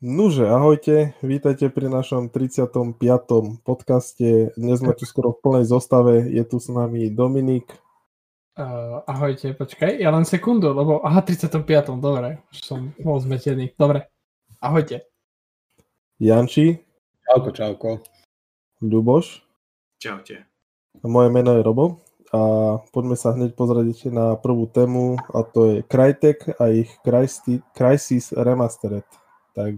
[0.00, 2.96] Nuže, ahojte, vítajte pri našom 35.
[3.60, 4.48] podcaste.
[4.56, 7.68] Dnes sme tu skoro v plnej zostave, je tu s nami Dominik.
[8.56, 12.00] Uh, ahojte, počkaj, ja len sekundu, lebo aha, 35.
[12.00, 13.76] dobre, už som bol zmetený.
[13.76, 14.08] Dobre,
[14.64, 15.04] ahojte.
[16.16, 16.80] Janči.
[17.28, 17.88] Čauko, čauko.
[18.80, 19.44] Ľuboš.
[20.00, 20.48] Čaute.
[21.04, 22.00] Moje meno je Robo
[22.32, 22.40] a
[22.88, 26.88] poďme sa hneď pozrieť na prvú tému a to je Crytek a ich
[27.76, 29.19] Crysis Remastered.
[29.54, 29.74] Tak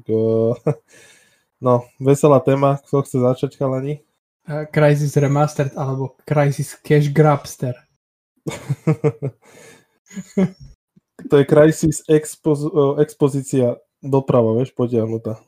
[1.67, 2.79] no, veselá téma.
[2.87, 4.01] Kto chce začať, chalani?
[4.48, 7.75] Uh, Crysis Remastered alebo Crysis Cash Grabster.
[11.31, 15.39] to je Crysis expoz- expozícia doprava, vieš, potiahnutá.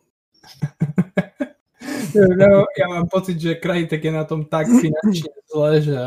[2.14, 5.98] no, ja mám pocit, že Crytek je na tom tak finančne zle, že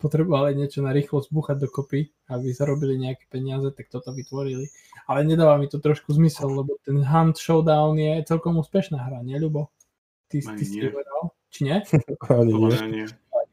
[0.00, 4.72] potrebovali niečo na rýchlo zbúchať dokopy, aby zarobili nejaké peniaze, tak toto vytvorili.
[5.04, 9.36] Ale nedáva mi to trošku zmysel, lebo ten Hunt Showdown je celkom úspešná hra, nie,
[9.36, 9.68] Ľubo?
[10.32, 11.22] Ty, ty si povedal?
[11.52, 11.76] Či nie?
[12.32, 13.04] Ani nie.
[13.04, 13.06] nie.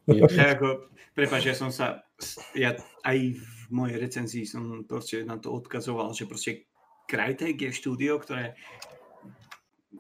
[0.08, 2.08] Ja ako, prepáč, ja som sa,
[2.56, 6.64] ja aj v mojej recenzii som proste na to odkazoval, že proste
[7.08, 8.56] Crytek je štúdio, ktoré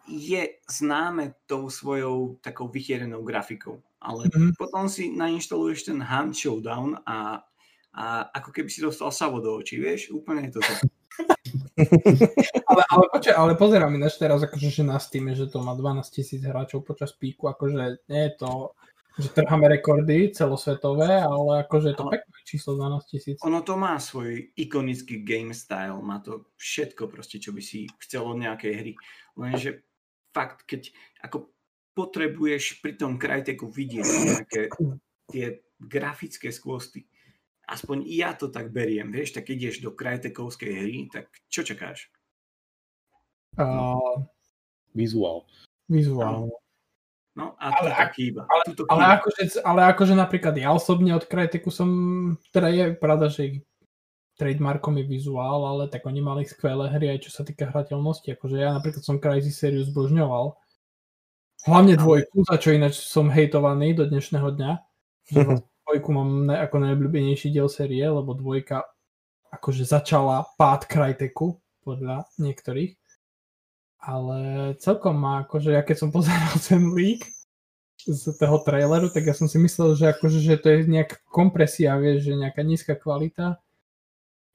[0.06, 4.52] je známe tou svojou takou vychierenou grafikou ale mm-hmm.
[4.58, 7.42] potom si nainštaluješ ten Hand Showdown a,
[7.98, 8.03] a
[8.38, 10.73] ako keby si dostal savo do očí, vieš, úplne je to to.
[12.70, 16.06] ale, ale, počkaj, ale pozerám ináč teraz, akože, že na Steam, že to má 12
[16.14, 18.78] tisíc hráčov počas píku, akože nie je to,
[19.18, 23.38] že trháme rekordy celosvetové, ale akože je to ale, pekné číslo 12 tisíc.
[23.42, 28.30] Ono to má svoj ikonický game style, má to všetko proste, čo by si chcel
[28.30, 28.94] od nejakej hry.
[29.34, 29.86] Lenže
[30.38, 30.93] fakt, keď
[31.25, 31.49] ako
[31.97, 34.61] potrebuješ pri tom Cryteku vidieť nejaké
[35.33, 37.09] tie grafické skvosty.
[37.66, 42.13] Aspoň ja to tak beriem, vieš, tak ideš do Crytekovskej hry, tak čo čakáš?
[43.57, 44.22] Uh,
[44.94, 45.50] vizuál.
[45.89, 46.53] Vizuál.
[47.33, 48.45] No a ale, to tak chýba.
[48.50, 51.89] Ale, ale, akože, ale akože napríklad ja osobne od Cryteku som,
[52.53, 53.57] teda je pravda, že ich
[54.38, 58.30] trademarkom je vizuál, ale tak oni mali skvelé hry aj čo sa týka hrateľnosti.
[58.38, 60.56] Akože ja napríklad som Crysis sériu zbožňoval
[61.68, 64.72] Hlavne dvojku, za čo ináč som hejtovaný do dnešného dňa.
[65.84, 68.88] dvojku mám ne, ako najobľúbenejší diel série, lebo dvojka
[69.52, 72.96] akože začala pád Cryteku, podľa niektorých.
[74.00, 74.38] Ale
[74.80, 77.28] celkom má, akože ja keď som pozeral ten leak
[78.08, 82.00] z toho traileru, tak ja som si myslel, že akože že to je nejaká kompresia,
[82.00, 83.59] vieš, že nejaká nízka kvalita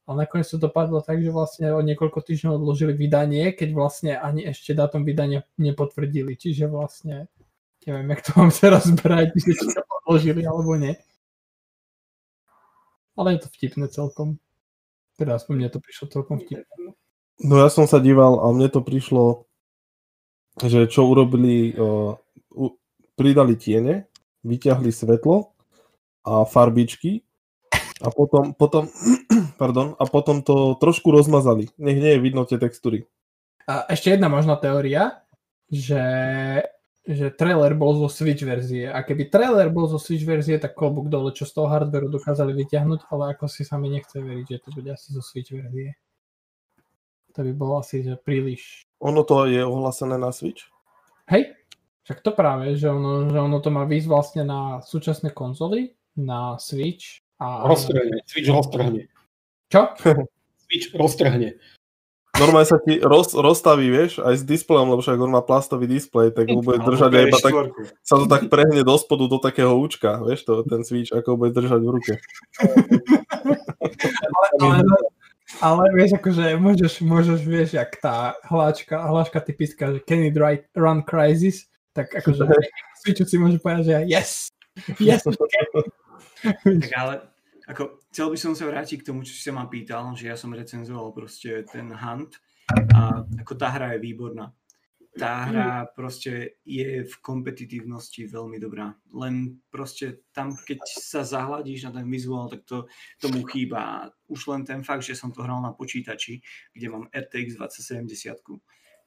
[0.02, 4.42] ale nakoniec to dopadlo tak, že vlastne o niekoľko týždňov odložili vydanie, keď vlastne ani
[4.50, 6.34] ešte dátum vydania nepotvrdili.
[6.34, 7.30] Čiže vlastne
[7.86, 10.98] neviem, jak to mám teraz brať, či to odložili alebo nie.
[13.14, 14.42] Ale je to vtipné celkom.
[15.14, 16.66] Teda aspoň mne to prišlo celkom vtipné.
[17.42, 19.46] No ja som sa díval a mne to prišlo,
[20.58, 22.18] že čo urobili, uh,
[23.14, 24.10] pridali tiene,
[24.42, 25.54] vyťahli svetlo
[26.26, 27.22] a farbičky
[28.02, 28.90] a potom, potom,
[29.62, 31.70] pardon, a potom to trošku rozmazali.
[31.78, 33.06] Nech nie je vidno tie textúry.
[33.70, 35.22] A ešte jedna možná teória,
[35.70, 36.04] že,
[37.06, 38.90] že trailer bol zo Switch verzie.
[38.90, 42.50] A keby trailer bol zo Switch verzie, tak klobúk dole, čo z toho hardwareu dokázali
[42.52, 45.94] vyťahnuť, ale ako si sami nechce veriť, že to bude asi zo Switch verzie.
[47.32, 48.84] To by bolo asi, že príliš...
[49.00, 50.68] Ono to je ohlasené na Switch?
[51.30, 51.54] Hej,
[52.02, 56.60] však to práve, že ono, že ono to má výsť vlastne na súčasné konzoly, na
[56.60, 57.66] Switch a...
[57.66, 59.10] Roztrhne, Switch roztrhne.
[59.66, 59.80] Čo?
[60.62, 61.58] Switch roztrhne.
[62.32, 66.32] Normálne sa ti roz, rozstaví, vieš, aj s displejom, lebo však on má plastový displej,
[66.32, 67.54] tak ho bude držať aj iba tak,
[68.00, 71.36] sa to tak prehne do spodu do takého účka, vieš to, ten Switch, ako ho
[71.36, 72.12] bude držať v ruke.
[74.32, 74.80] ale, ale,
[75.60, 80.34] ale, vieš, akože môžeš, môžeš, vieš, jak tá hláčka, hláčka typická, že can it
[80.72, 82.48] run crisis, tak akože
[83.04, 84.48] Switchu si môže povedať, že yes,
[84.96, 87.31] yes, tak ale
[87.66, 90.36] ako, chcel by som sa vrátiť k tomu, čo si sa ma pýtal, že ja
[90.38, 92.38] som recenzoval proste ten Hunt
[92.94, 94.50] a ako tá hra je výborná.
[95.12, 98.96] Tá hra proste je v kompetitívnosti veľmi dobrá.
[99.12, 102.88] Len proste tam, keď sa zahľadíš na ten vizuál, tak to
[103.20, 104.08] tomu chýba.
[104.32, 106.40] Už len ten fakt, že som to hral na počítači,
[106.72, 108.40] kde mám RTX 2070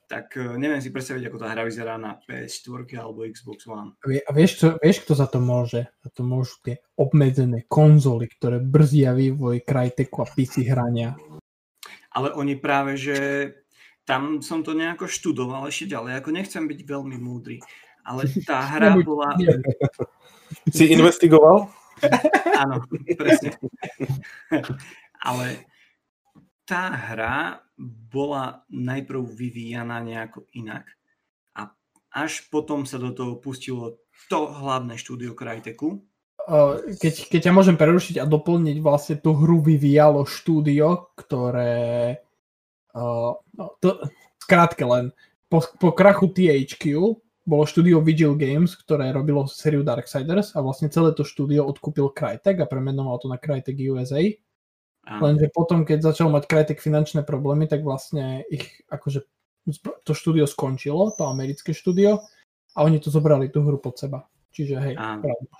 [0.05, 3.97] tak e, neviem si predstaviť, ako tá hra vyzerá na PS4 alebo Xbox One.
[4.05, 5.89] A vieš, čo, vieš, kto za to môže?
[6.05, 11.17] Za to môžu tie obmedzené konzoly, ktoré brzdia vývoj Cryteku a PC hrania.
[12.13, 13.17] Ale oni práve, že
[14.05, 17.57] tam som to nejako študoval ešte ďalej, ako nechcem byť veľmi múdry,
[18.05, 19.33] ale tá hra bola...
[20.69, 21.65] Si investigoval?
[22.53, 22.85] Áno,
[23.17, 23.57] presne.
[25.29, 25.65] ale
[26.69, 27.64] tá hra
[28.11, 30.87] bola najprv vyvíjaná nejako inak.
[31.55, 31.71] A
[32.15, 33.99] až potom sa do toho pustilo
[34.31, 35.99] to hlavné štúdio Cryteku.
[37.01, 42.21] Keď, keď ťa môžem prerušiť a doplniť, vlastne tú hru vyvíjalo štúdio, ktoré...
[42.95, 43.35] Uh,
[43.83, 44.07] to,
[44.47, 45.11] krátke len,
[45.51, 51.13] po, po krachu THQ bolo štúdio Vigil Games, ktoré robilo sériu Darksiders a vlastne celé
[51.13, 54.21] to štúdio odkúpil Crytek a premenoval to na Crytek USA
[55.05, 59.21] Lenže potom, keď začal mať Crytek finančné problémy, tak vlastne ich akože
[60.01, 62.25] to štúdio skončilo, to americké štúdio,
[62.75, 64.25] a oni to zobrali tú hru pod seba.
[64.49, 65.55] Čiže hej, pravda.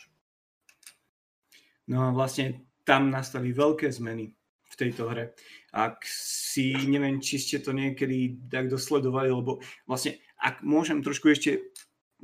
[1.86, 4.34] No a vlastne tam nastali veľké zmeny
[4.66, 5.38] v tejto hre.
[5.72, 11.72] Ak si, neviem, či ste to niekedy tak dosledovali, lebo vlastne, ak môžem trošku ešte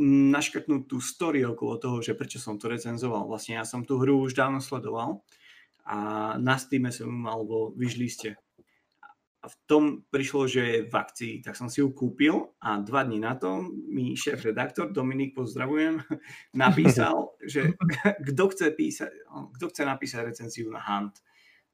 [0.02, 3.30] naškrtnúť tú story okolo toho, že prečo som to recenzoval.
[3.30, 5.22] Vlastne ja som tú hru už dávno sledoval
[5.86, 5.98] a
[6.38, 8.38] na Steam som mal vo vyžliste.
[9.42, 9.84] A v tom
[10.14, 13.66] prišlo, že je v akcii, tak som si ju kúpil a dva dní na to
[13.90, 15.98] mi šéf-redaktor, Dominik, pozdravujem,
[16.54, 17.74] napísal, že
[18.30, 19.10] kto chce, písať,
[19.58, 21.18] kto chce napísať recenziu na Hunt.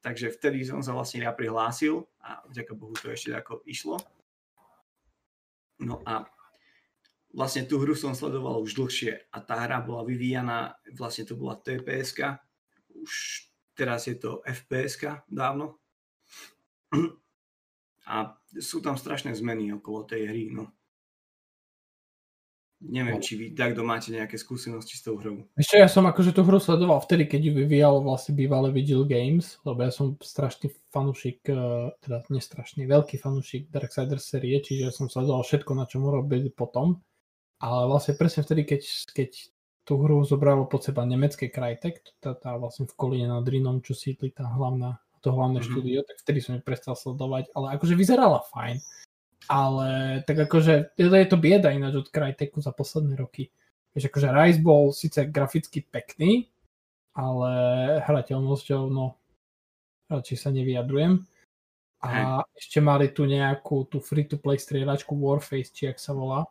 [0.00, 3.98] Takže vtedy som sa vlastne ja prihlásil a vďaka Bohu to ešte ako išlo.
[5.82, 6.24] No a
[7.34, 11.58] vlastne tú hru som sledoval už dlhšie a tá hra bola vyvíjaná, vlastne to bola
[11.58, 12.16] tps
[12.96, 13.12] už
[13.78, 14.98] teraz je to fps
[15.30, 15.78] dávno.
[18.08, 20.72] A sú tam strašné zmeny okolo tej hry, no.
[22.78, 25.42] Neviem, či vy takto máte nejaké skúsenosti s tou hrou.
[25.58, 29.58] Ešte ja som akože tú hru sledoval vtedy, keď ju vyvíjalo vlastne bývalé Vigil Games,
[29.66, 35.42] lebo ja som strašný fanúšik, eh, teda nestrašný, veľký fanúšik Darksiders série, čiže som sledoval
[35.42, 37.02] všetko, na čom robili potom.
[37.58, 39.30] Ale vlastne presne vtedy, keď, keď
[39.88, 43.96] tú hru zobralo pod seba nemecké Crytek, tá, tá vlastne v Kolíne nad Rínom, čo
[43.96, 45.72] sídli tá hlavná, to hlavné mm-hmm.
[45.72, 48.76] štúdio, tak vtedy som ju prestal sledovať, ale akože vyzerala fajn.
[49.48, 49.88] Ale
[50.28, 53.48] tak akože, je to bieda ináč od Cryteku za posledné roky.
[53.96, 56.52] Vieš, akože Rise bol síce graficky pekný,
[57.16, 57.50] ale
[58.04, 59.16] hrateľnosťou, no,
[60.12, 61.24] radšej sa nevyjadrujem.
[62.04, 62.24] A Hej.
[62.60, 66.44] ešte mali tu nejakú tú free-to-play strieľačku Warface, či ak sa volá.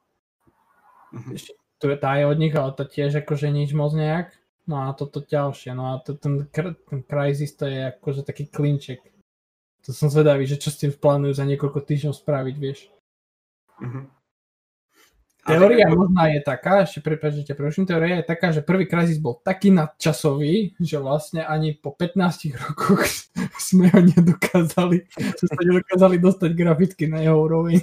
[1.13, 1.33] Mm-hmm.
[1.37, 4.33] Ešte to je, tá je od nich, ale to tiež akože nič moc nejak.
[4.67, 8.99] No a toto ďalšie, no a to, ten, ten Crysis to je akože taký klinček.
[9.87, 12.91] To som zvedavý, že čo s tým plánujú za niekoľko týždňov spraviť, vieš.
[13.79, 14.17] Mm-hmm.
[15.47, 17.55] Teória možná je taká, ešte prepáč, že ťa
[17.87, 23.07] teória je taká, že prvý Crysis bol taký nadčasový, že vlastne ani po 15 rokoch
[23.71, 27.79] sme ho nedokázali, sme sa nedokázali dostať graficky na jeho úroveň.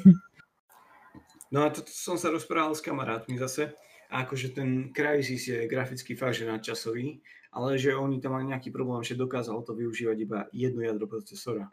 [1.52, 3.74] No a to som sa rozprával s kamarátmi zase.
[4.12, 7.18] A akože ten Crysis je graficky fakt, že nadčasový,
[7.50, 11.66] ale že oni tam mali nejaký problém, že dokázalo to využívať iba jedno jadro procesora.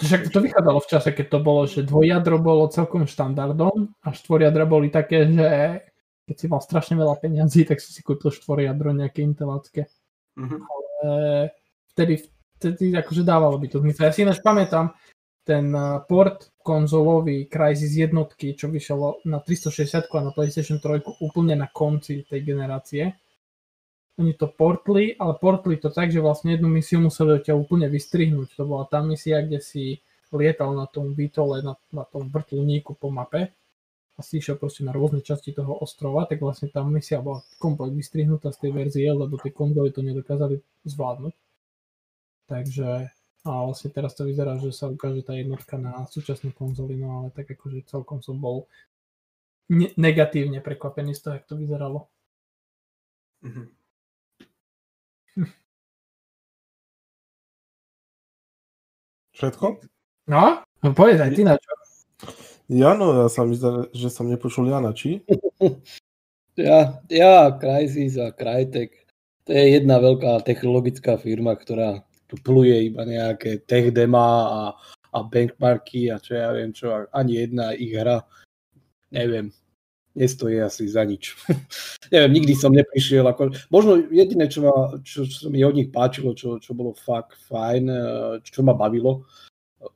[0.00, 4.64] Však to vychádzalo v čase, keď to bolo, že dvojjadro bolo celkom štandardom a štvorjadra
[4.64, 5.48] boli také, že
[6.24, 9.92] keď si mal strašne veľa peňazí, tak si si kúpil štvorjadro nejaké intelácké.
[10.40, 10.56] Uh-huh.
[10.56, 11.52] Ale
[11.92, 12.22] vtedy,
[12.56, 14.08] vtedy akože dávalo by to zmysel.
[14.08, 14.94] Ja si ináč pamätám,
[15.50, 21.58] ten eh, port konzolový Crysis jednotky, čo vyšlo na 360 a na PlayStation 3 úplne
[21.58, 23.18] na konci tej generácie.
[24.20, 28.54] Oni to portli, ale portli to tak, že vlastne jednu misiu museli ťa úplne vystrihnúť.
[28.60, 29.98] To bola tá misia, kde si
[30.30, 33.50] lietal na tom výtole, na, na tom vrtulníku po mape
[34.14, 37.96] a si išiel proste na rôzne časti toho ostrova, tak vlastne tá misia bola komplet
[37.96, 41.34] vystrihnutá z tej verzie, lebo tie konzoly to nedokázali zvládnuť.
[42.46, 43.08] Takže
[43.40, 47.32] a vlastne teraz to vyzerá, že sa ukáže tá jednotka na súčasnú konzoli, no ale
[47.32, 48.68] tak akože celkom som bol
[49.72, 52.08] ne- negatívne prekvapený z toho, jak to vyzeralo.
[53.40, 53.66] Mm-hmm.
[59.40, 59.80] Všetko?
[60.28, 61.72] No, no povedz aj ty na čo.
[62.70, 65.24] Jano, ja sa mi zdá, že som nepočul Jana, či?
[66.58, 68.92] Ja, ja, Crysis a Crytek.
[69.48, 74.62] To je jedna veľká technologická firma, ktorá tu pluje iba nejaké tech dema a,
[75.10, 78.22] a benchmarky a čo ja viem čo, ani jedna ich hra,
[79.10, 79.50] neviem,
[80.14, 81.34] nestojí asi za nič.
[82.14, 86.38] neviem, nikdy som neprišiel, ako, možno jediné, čo, ma, čo, čo mi od nich páčilo,
[86.38, 88.02] čo, čo bolo fakt fajn, e,
[88.46, 89.26] čo ma bavilo,
[89.82, 89.86] e,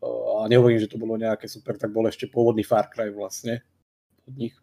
[0.43, 3.62] a nehovorím, že to bolo nejaké super, tak bol ešte pôvodný Far Cry vlastne
[4.26, 4.55] od nich.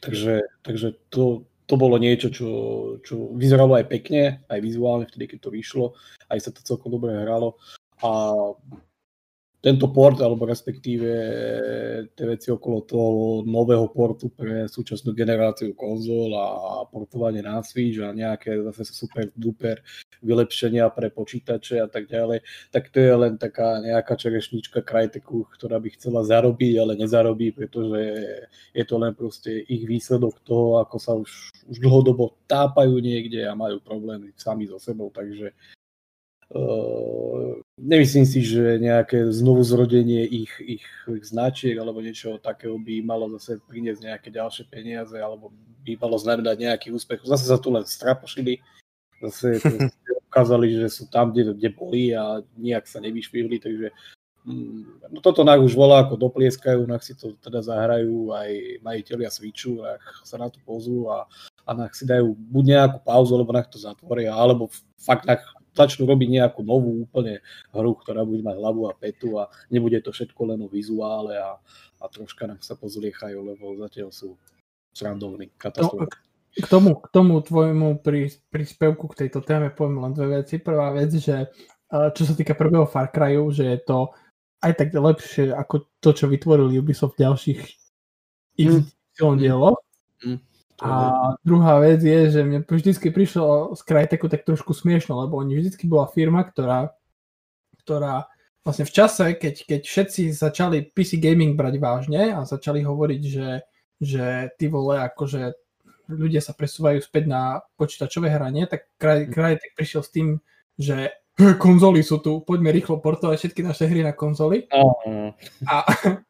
[0.00, 2.48] Takže, takže to, to bolo niečo, čo,
[3.00, 5.86] čo vyzeralo aj pekne, aj vizuálne vtedy, keď to vyšlo,
[6.28, 7.56] aj sa to celkom dobre hralo.
[8.04, 8.10] A
[9.64, 11.08] tento port, alebo respektíve
[12.12, 13.12] tie veci okolo toho
[13.48, 16.46] nového portu pre súčasnú generáciu konzol a
[16.92, 19.80] portovanie na Switch a nejaké zase super duper
[20.20, 25.80] vylepšenia pre počítače a tak ďalej, tak to je len taká nejaká čerešnička Cryteku, ktorá
[25.80, 28.00] by chcela zarobiť, ale nezarobí, pretože
[28.76, 33.56] je to len proste ich výsledok toho, ako sa už, už dlhodobo tápajú niekde a
[33.56, 35.56] majú problémy sami so sebou, takže
[37.80, 40.84] nemyslím si, že nejaké znovu zrodenie ich, ich,
[41.24, 45.50] značiek alebo niečo takého by malo zase priniesť nejaké ďalšie peniaze alebo
[45.84, 47.24] by malo znamenať nejaký úspech.
[47.24, 48.60] Zase sa tu len strapošili,
[49.20, 49.60] zase
[50.30, 53.94] ukázali, že sú tam, kde, kde boli a nejak sa nevyšvihli, takže
[54.42, 59.30] mm, no toto nak už volá ako doplieskajú, nak si to teda zahrajú aj majiteľia
[59.30, 61.30] Switchu, ak sa na to pozú a,
[61.64, 64.66] a nak si dajú buď nejakú pauzu, alebo nak to zatvoria, alebo
[64.98, 67.42] fakt nak začnú robiť nejakú novú úplne
[67.74, 71.58] hru, ktorá bude mať hlavu a petu a nebude to všetko len o vizuále a,
[71.98, 74.38] a troška nám sa pozliechajú, lebo zatiaľ sú
[74.94, 75.50] srandovní.
[75.50, 76.06] No,
[76.54, 77.98] k tomu, k tomu tvojmu
[78.54, 80.62] príspevku k tejto téme poviem len dve veci.
[80.62, 81.50] Prvá vec, že
[81.90, 83.98] čo sa týka prvého Far Cryju, že je to
[84.62, 87.60] aj tak lepšie ako to, čo vytvoril Ubisoft v ďalších
[88.62, 89.36] mm.
[89.36, 89.76] dielo.
[90.22, 90.40] Mm.
[90.82, 90.90] A
[91.46, 95.86] druhá vec je, že mne vždycky prišlo z Cryteku tak trošku smiešno, lebo oni vždycky
[95.86, 96.90] bola firma, ktorá,
[97.86, 98.26] ktorá
[98.66, 103.62] vlastne v čase, keď, keď všetci začali PC gaming brať vážne a začali hovoriť, že,
[104.02, 104.24] že
[104.58, 105.54] ty vole, akože
[106.10, 110.28] ľudia sa presúvajú späť na počítačové hranie, tak Crytek prišiel s tým,
[110.74, 114.70] že konzoly sú tu, poďme rýchlo portovať všetky naše hry na konzoly.
[115.66, 115.76] A,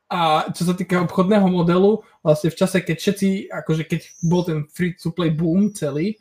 [0.08, 0.18] a
[0.48, 5.28] čo sa týka obchodného modelu, vlastne v čase, keď všetci, akože keď bol ten free-to-play
[5.28, 6.16] boom celý,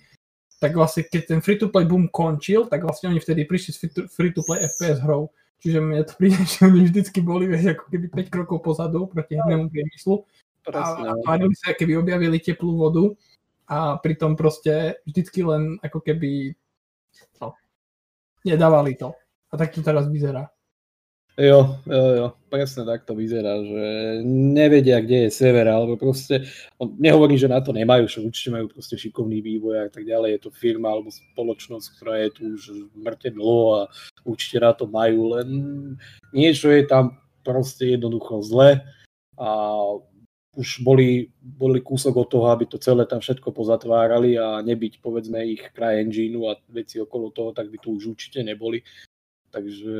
[0.59, 3.79] tak vlastne keď ten free-to-play boom končil, tak vlastne oni vtedy prišli s
[4.15, 5.31] free-to-play FPS hrou.
[5.63, 9.39] Čiže mne to príde, že oni vždycky boli vieš, ako keby 5 krokov pozadu proti
[9.39, 10.27] hernému priemyslu.
[10.71, 13.11] A, a sa, keby objavili teplú vodu
[13.67, 16.55] a pritom proste vždycky len ako keby
[17.39, 17.55] no,
[18.45, 19.15] nedávali to.
[19.51, 20.49] A tak to teraz vyzerá.
[21.33, 23.85] Jo, jo, jo, presne tak to vyzerá, že
[24.53, 26.45] nevedia, kde je sever, alebo proste,
[26.77, 30.29] on nehovorí, že na to nemajú, že určite majú proste šikovný vývoj a tak ďalej,
[30.29, 32.61] je to firma alebo spoločnosť, ktorá je tu už
[32.93, 33.81] mŕte dlho a
[34.29, 35.49] určite na to majú, len
[36.37, 38.85] niečo je tam proste jednoducho zle
[39.33, 39.49] a
[40.53, 45.41] už boli, boli kúsok od toho, aby to celé tam všetko pozatvárali a nebyť povedzme
[45.49, 48.85] ich kraj engine a veci okolo toho, tak by tu už určite neboli.
[49.53, 49.93] Takže...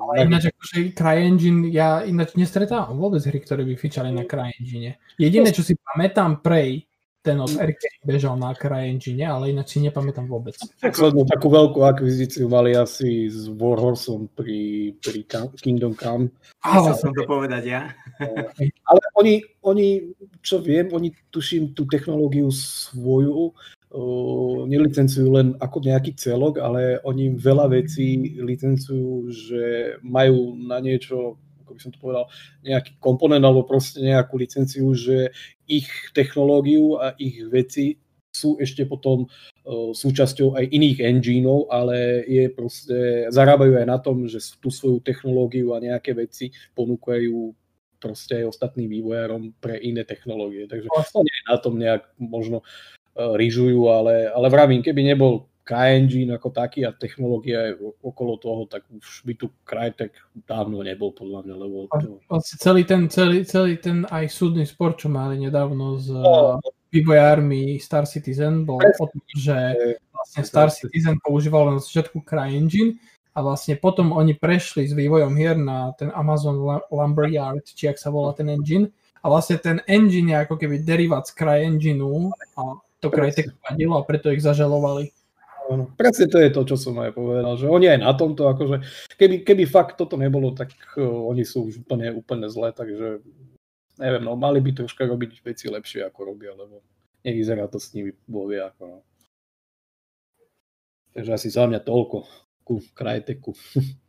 [0.00, 4.96] Ale ináč akože CryEngine, ja ináč nestretávam vôbec hry, ktoré by fičali na CryEngine.
[5.20, 6.80] Jediné, čo si pamätám, Prey,
[7.24, 10.60] ten od RK bežal na CryEngine, ale ináč si nepamätám vôbec.
[10.84, 15.24] Poslednú takú veľkú akvizíciu mali asi s Warhorsom pri, pri
[15.56, 16.28] Kingdom Come.
[16.60, 17.88] Ale som to povedať ja.
[18.92, 20.12] ale oni, oni,
[20.44, 23.56] čo viem, oni tuším tú technológiu svoju
[24.66, 29.62] nelicencujú len ako nejaký celok, ale oni veľa vecí licencujú, že
[30.02, 31.38] majú na niečo,
[31.74, 32.24] ako by som to povedal,
[32.62, 35.34] nejaký komponent alebo proste nejakú licenciu, že
[35.66, 37.98] ich technológiu a ich veci
[38.30, 39.26] sú ešte potom
[39.94, 45.74] súčasťou aj iných engineov, ale je proste, zarábajú aj na tom, že tú svoju technológiu
[45.74, 47.54] a nejaké veci ponúkajú
[48.02, 50.66] proste aj ostatným vývojárom pre iné technológie.
[50.66, 52.66] Takže je na tom nejak možno
[53.14, 57.72] ryžujú, ale, ale vravím, keby nebol CryEngine ako taký a technológia
[58.04, 60.12] okolo toho, tak už by tu Crytek
[60.44, 62.20] dávno nebol podľa mňa, lebo to...
[62.60, 66.60] Celý ten, celý, celý ten aj súdny spor, čo mali nedávno s no.
[66.92, 69.56] vývojármi Star Citizen, bol o tom, že
[70.12, 73.00] vlastne Star Citizen používal len začiatku CryEngine
[73.32, 76.60] a vlastne potom oni prešli s vývojom hier na ten Amazon
[76.92, 78.92] Lumberyard, či ak sa volá ten engine,
[79.24, 84.04] a vlastne ten engine je ako keby derivát z CryEngineu a to Crytek vadilo a
[84.04, 85.23] preto ich zažalovali.
[85.96, 88.84] Presne to je to, čo som aj povedal, že oni aj na tomto, akože
[89.16, 93.24] keby, keby fakt toto nebolo, tak uh, oni sú už úplne, úplne zlé, takže
[93.96, 96.84] neviem, no mali by troška robiť veci lepšie, ako robia, lebo
[97.24, 98.98] nevyzerá to s nimi bovie ako no.
[101.14, 102.16] Takže asi za mňa toľko
[102.64, 103.52] ku Cryteku.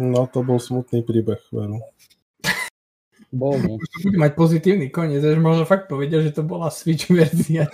[0.00, 1.76] No to bol smutný príbeh, veru.
[3.30, 3.78] Bol, no.
[3.78, 7.70] Bude mať pozitívny koniec, že možno fakt povedia, že to bola Switch verzia.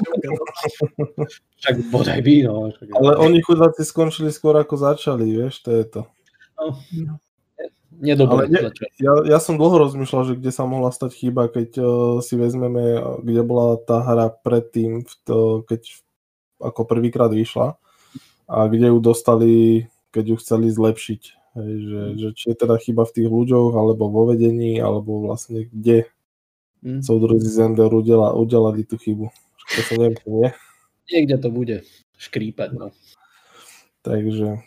[1.64, 2.68] Však bodaj by, no.
[2.92, 6.00] Ale oni chudáci skončili skôr ako začali, vieš, to je to.
[6.60, 6.76] No.
[7.96, 8.68] Nedobre ne,
[9.00, 11.86] ja, ja som dlho rozmýšľal, že kde sa mohla stať chyba, keď uh,
[12.20, 15.96] si vezmeme, kde bola tá hra predtým, v to, keď
[16.60, 17.80] ako prvýkrát vyšla
[18.44, 19.54] a kde ju dostali,
[20.12, 24.12] keď ju chceli zlepšiť Hej, že, že či je teda chyba v tých ľuďoch, alebo
[24.12, 26.04] vo vedení, alebo vlastne kde
[26.86, 27.02] Hm.
[27.02, 29.26] soudruzi Zender udela, udelali tú chybu.
[29.74, 30.48] To sa neviem, nie.
[31.10, 31.76] Niekde to bude
[32.14, 32.78] škrípať.
[32.78, 32.94] No.
[34.06, 34.62] Takže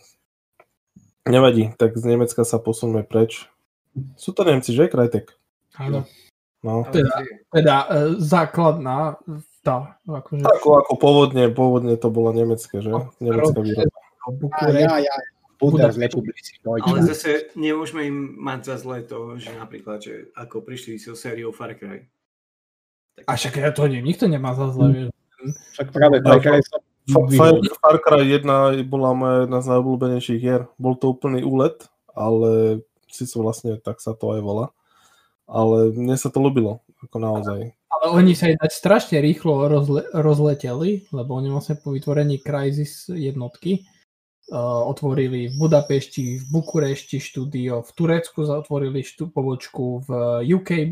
[1.24, 3.48] nevadí, tak z Nemecka sa posuneme preč.
[4.20, 4.92] Sú to Nemci, že?
[4.92, 5.32] Krajtek.
[5.80, 6.04] Áno.
[6.60, 6.84] No.
[6.92, 7.24] Teda,
[7.56, 9.16] teda e, základná
[9.64, 12.92] tá, akože Ako, ako pôvodne, pôvodne to bolo nemecké, že?
[13.24, 13.88] Nemecká výroba.
[13.88, 14.92] Ja, Bukurešť.
[15.08, 15.16] ja,
[15.60, 15.92] ja.
[15.92, 16.64] Bundesrepublici.
[16.64, 21.52] Ale zase nemôžeme im mať za zlé to, že napríklad, že ako prišli so sériou
[21.52, 22.08] Far Cry.
[23.28, 25.08] A však ja to nie, nikto nemá za zle, vieš.
[25.76, 30.40] Však práve Far Cry sa Fa- Far, Far Cry 1 bola moja jedna z najobľúbenejších
[30.40, 30.70] hier.
[30.78, 34.72] Bol to úplný úlet, ale si to vlastne tak sa to aj volá.
[35.50, 37.60] Ale mne sa to ľúbilo, ako naozaj.
[37.90, 43.90] Ale oni sa ináč strašne rýchlo rozle, rozleteli, lebo oni vlastne po vytvorení Crysis jednotky
[44.58, 50.10] otvorili v Budapešti, v Bukurešti štúdio, v Turecku zatvorili štú, pobočku, v
[50.58, 50.86] UK uh,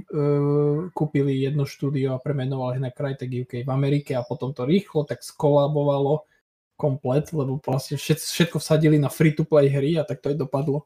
[0.93, 5.25] kúpili jedno štúdio a premenovali na Crytek UK v Amerike a potom to rýchlo tak
[5.25, 6.29] skolabovalo
[6.77, 10.85] komplet, lebo vlastne všetko, vsadili na free-to-play hry a tak to aj dopadlo.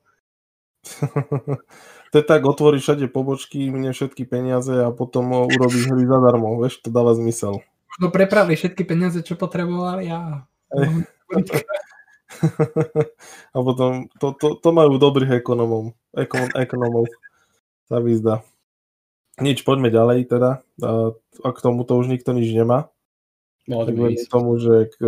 [2.12, 6.56] to je tak, otvoríš všade pobočky, mne všetky peniaze a potom o, urobíš hry zadarmo,
[6.64, 7.60] vieš, to dáva zmysel.
[8.00, 10.48] No prepravili všetky peniaze, čo potrebovali a...
[13.56, 17.08] A potom, to, to, to majú dobrých ekonomov, ekon, ekonomov,
[17.86, 18.42] sa vyzdá.
[19.40, 20.62] Nič, poďme ďalej teda.
[20.84, 22.92] A, k tomuto už nikto nič nemá.
[23.70, 25.06] No, Tak verím tomu, že k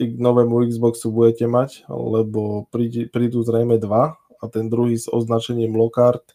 [0.00, 5.12] i k novému Xboxu budete mať, lebo príde, prídu zrejme dva a ten druhý s
[5.12, 6.34] označením Lockhart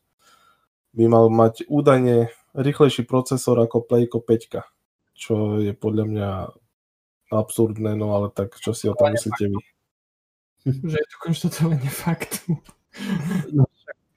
[0.93, 6.29] by mal mať údajne rýchlejší procesor ako Playko 5, čo je podľa mňa
[7.31, 9.57] absurdné, no ale tak čo si o tom myslíte vy?
[10.65, 12.57] Že je to konštatovanie faktu.
[13.51, 13.65] No,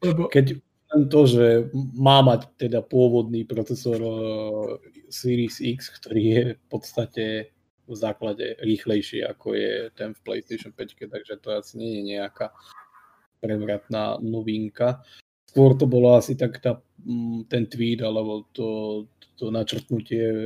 [0.03, 0.61] Lebo keď
[0.95, 4.79] len to, že má mať teda pôvodný procesor uh,
[5.11, 7.25] Series X, ktorý je v podstate
[7.85, 12.49] v základe rýchlejší ako je ten v PlayStation 5, takže to asi nie je nejaká
[13.45, 15.05] prevratná novinka.
[15.45, 19.05] Skôr to bolo asi tak tá, mm, ten tweet alebo to,
[19.37, 20.39] to načrtnutie e,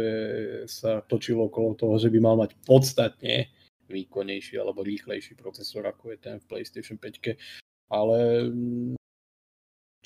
[0.67, 3.47] sa točilo okolo toho, že by mal mať podstatne
[3.89, 7.37] výkonnejší alebo rýchlejší procesor ako je ten v PlayStation 5.
[7.89, 8.99] Ale mm,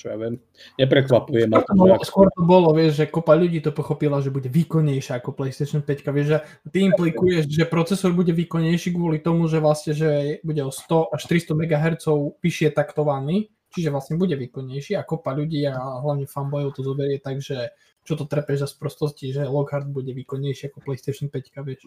[0.02, 0.34] čo ja viem,
[0.82, 1.78] neprekvapuje ma to.
[1.78, 5.78] bolo, skôr to bolo, vieš, že kopa ľudí to pochopila, že bude výkonnejšia ako PlayStation
[5.78, 6.38] 5, vieš, že
[6.74, 11.22] ty implikuješ, že procesor bude výkonnejší kvôli tomu, že vlastne, že bude o 100 až
[11.28, 12.04] 300 MHz
[12.42, 17.40] vyššie taktovaný, čiže vlastne bude výkonnejší a kopa ľudí a hlavne fanboyov to zoberie tak,
[17.40, 21.86] že čo to trepeš za sprostosti, že Lockhart bude výkonnejší ako PlayStation 5, vieš.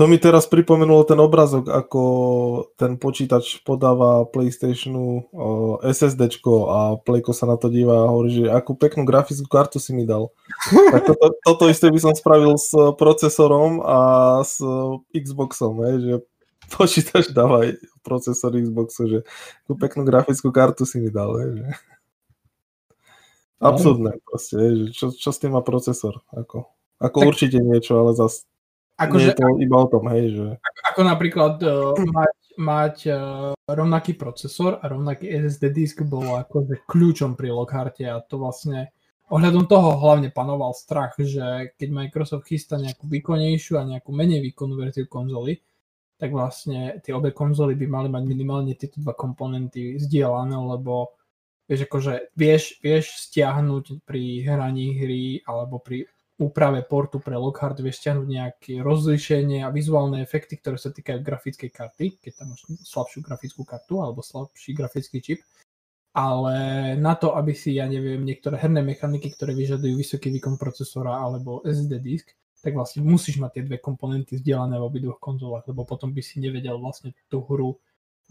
[0.00, 2.02] To mi teraz pripomenulo ten obrazok, ako
[2.80, 5.16] ten počítač podáva PlayStationu o,
[5.84, 9.92] SSDčko a Playko sa na to díva a hovorí, že akú peknú grafickú kartu si
[9.92, 10.32] mi dal.
[10.72, 13.98] Tak toto, toto isté by som spravil s procesorom a
[14.40, 14.64] s
[15.12, 16.14] Xboxom, hej, že
[16.76, 19.18] počítač dáva aj procesor Xboxu, že
[19.64, 21.34] akú peknú grafickú kartu si mi dal.
[21.40, 21.66] Hej, že.
[23.62, 26.20] Absurdné proste, hej, že čo, čo s tým má procesor.
[26.34, 26.68] Ako,
[27.00, 28.44] ako Tak- určite niečo, ale zase
[28.94, 30.46] nie Akože, je to iba o tom, hej, že
[30.94, 37.34] ako napríklad uh, mať, mať uh, rovnaký procesor a rovnaký SSD disk bolo akože kľúčom
[37.34, 38.94] pri Lockharte a to vlastne
[39.34, 44.78] ohľadom toho hlavne panoval strach, že keď Microsoft chystá nejakú výkonnejšiu a nejakú menej výkonnú
[44.78, 45.58] verziu konzoly,
[46.24, 51.12] tak vlastne tie obe konzoly by mali mať minimálne tieto dva komponenty zdieľané, lebo
[51.68, 56.08] vieš, akože vieš, vieš stiahnuť pri hraní hry alebo pri
[56.40, 61.68] úprave portu pre Lockhart vieš stiahnuť nejaké rozlíšenie a vizuálne efekty, ktoré sa týkajú grafickej
[61.68, 65.40] karty, keď tam máš slabšiu grafickú kartu alebo slabší grafický čip.
[66.16, 66.56] Ale
[66.94, 71.60] na to, aby si, ja neviem, niektoré herné mechaniky, ktoré vyžadujú vysoký výkon procesora alebo
[71.66, 72.32] SSD disk,
[72.64, 76.40] tak vlastne musíš mať tie dve komponenty zdieľané v obidvoch konzolách, lebo potom by si
[76.40, 77.76] nevedel vlastne tú hru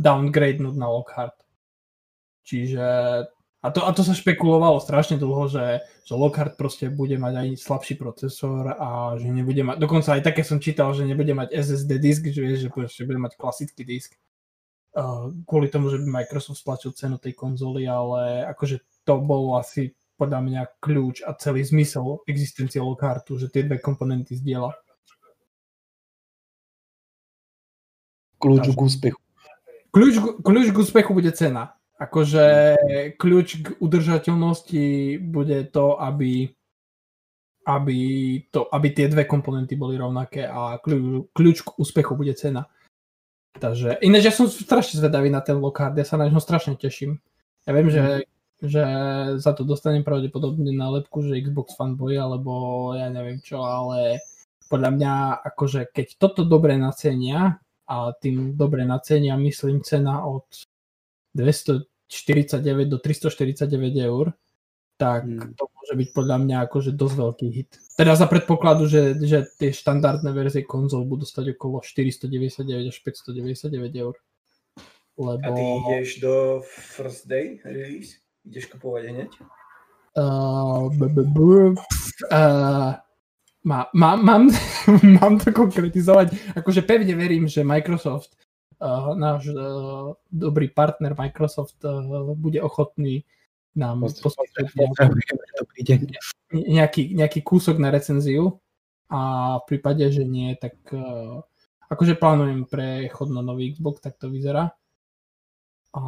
[0.01, 1.37] downgradenúť na Lockhart.
[2.43, 2.85] Čiže
[3.63, 7.47] a to, a to sa špekulovalo strašne dlho, že, že Lockhart proste bude mať aj
[7.63, 11.91] slabší procesor a že nebude mať, dokonca aj také som čítal, že nebude mať SSD
[11.95, 14.19] disk, že, vieš, že bude mať klasický disk.
[14.93, 19.95] Uh, kvôli tomu, že by Microsoft stlačil cenu tej konzoly, ale akože to bol asi
[20.17, 24.73] podľa mňa kľúč a celý zmysel existencie Lockhartu, že tie dve komponenty zdieľa.
[28.37, 29.19] Kľúč k úspechu.
[29.93, 31.79] Kľúč, kľúč k úspechu bude cena.
[32.01, 32.75] Akože
[33.15, 34.85] kľúč k udržateľnosti
[35.23, 36.51] bude to, aby,
[37.63, 37.99] aby,
[38.51, 42.67] to, aby tie dve komponenty boli rovnaké a kľúč, kľúč k úspechu bude cena.
[43.53, 47.21] Takže ináč ja som strašne zvedavý na ten Lockhart, ja sa na ňo strašne teším.
[47.63, 48.25] Ja viem, že,
[48.63, 48.83] že
[49.43, 54.23] za to dostanem pravdepodobne nálepku, že Xbox fanboy, alebo ja neviem čo, ale
[54.71, 55.13] podľa mňa,
[55.53, 60.47] akože keď toto dobre nacenia, a tým dobre nacenia myslím cena od
[61.35, 63.67] 249 do 349
[63.99, 64.31] eur,
[64.95, 65.59] tak hmm.
[65.59, 67.71] to môže byť podľa mňa akože dosť veľký hit.
[67.99, 74.03] Teda za predpokladu, že, že tie štandardné verzie konzol budú stať okolo 499 až 599
[74.03, 74.15] eur.
[75.13, 75.45] Lebo...
[75.45, 78.22] A ty ideš do first day release?
[78.43, 79.31] Ideš kupovať hneď?
[80.13, 81.73] Uh, b- b- b-
[82.29, 82.91] uh,
[83.63, 84.51] má, má, mám,
[85.19, 86.35] mám to konkretizovať.
[86.59, 88.35] Akože pevne verím, že Microsoft,
[88.83, 93.25] uh, náš uh, dobrý partner Microsoft uh, bude ochotný
[93.73, 94.69] nám poskytnúť
[96.53, 98.61] nejaký, nejaký kúsok na recenziu
[99.09, 101.41] a v prípade, že nie, tak uh,
[101.89, 104.77] akože plánujem prechod na nový Xbox, tak to vyzerá
[105.93, 106.03] a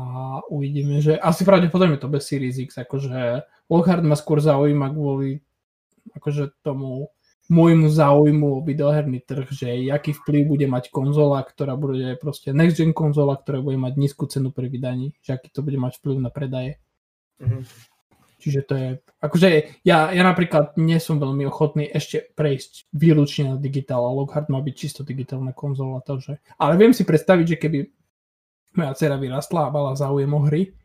[0.50, 5.46] uvidíme, že asi pravdepodobne to bez Series X, akože Lockhart ma skôr zaujíma kvôli
[6.14, 7.10] akože tomu
[7.46, 12.82] môjmu záujmu o videoherný trh, že aký vplyv bude mať konzola, ktorá bude proste next
[12.82, 16.18] gen konzola, ktorá bude mať nízku cenu pri vydaní, že aký to bude mať vplyv
[16.26, 16.82] na predaje.
[17.38, 17.64] Mm-hmm.
[18.42, 18.90] Čiže to je,
[19.22, 19.48] akože
[19.86, 24.62] ja, ja napríklad nie som veľmi ochotný ešte prejsť výlučne na digitál a Lockhart má
[24.62, 27.78] byť čisto digitálna konzola, takže, ale viem si predstaviť, že keby
[28.76, 30.76] moja dcera vyrastla a mala záujem o hry,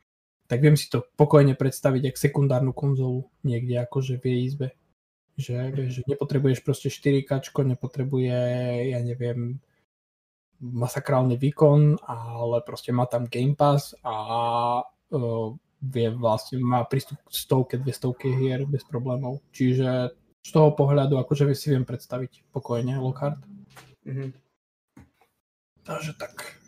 [0.50, 4.68] tak viem si to pokojne predstaviť ako sekundárnu konzolu niekde akože v jej izbe.
[5.40, 8.38] Že, vieš, že nepotrebuješ proste 4K, nepotrebuje,
[8.92, 9.62] ja neviem,
[10.60, 14.14] masakrálny výkon, ale proste má tam Game Pass a
[14.84, 15.48] uh,
[15.80, 19.40] vie vlastne, má prístup k stovke, dve stovke hier bez problémov.
[19.56, 20.12] Čiže
[20.44, 23.40] z toho pohľadu akože si viem predstaviť pokojne Lockhart.
[24.04, 24.30] Mm-hmm.
[25.88, 26.59] Takže tak.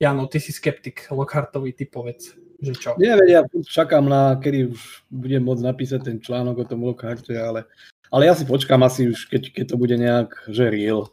[0.00, 2.32] Jano, ty si skeptik, Lockhartový typovec,
[2.64, 2.96] že čo?
[2.96, 7.68] Nie, ja čakám na, kedy už budem môcť napísať ten článok o tom Lockharte, ale,
[8.08, 11.12] ale ja si počkám asi už, keď, keď to bude nejak, že real,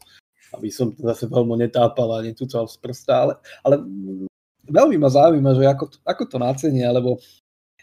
[0.56, 3.34] aby som to zase veľmi netápal a netúcal z prsta, ale,
[3.67, 3.76] ale
[4.71, 7.19] veľmi ma zaujíma, že ako, ako to nacenia, lebo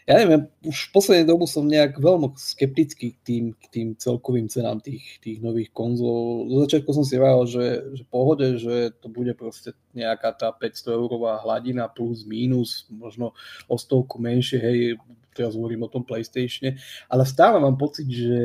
[0.05, 4.45] ja neviem, už v poslednej dobu som nejak veľmi skeptický k tým, k tým celkovým
[4.45, 6.45] cenám tých, tých nových konzol.
[6.45, 10.93] Do začiatku som si vral, že, že pohode, že to bude proste nejaká tá 500
[10.93, 13.33] eurová hladina plus minus, možno
[13.65, 14.77] o stovku menšie, hej,
[15.33, 16.77] teraz hovorím o tom PlayStatione,
[17.09, 18.37] ale stále mám pocit, že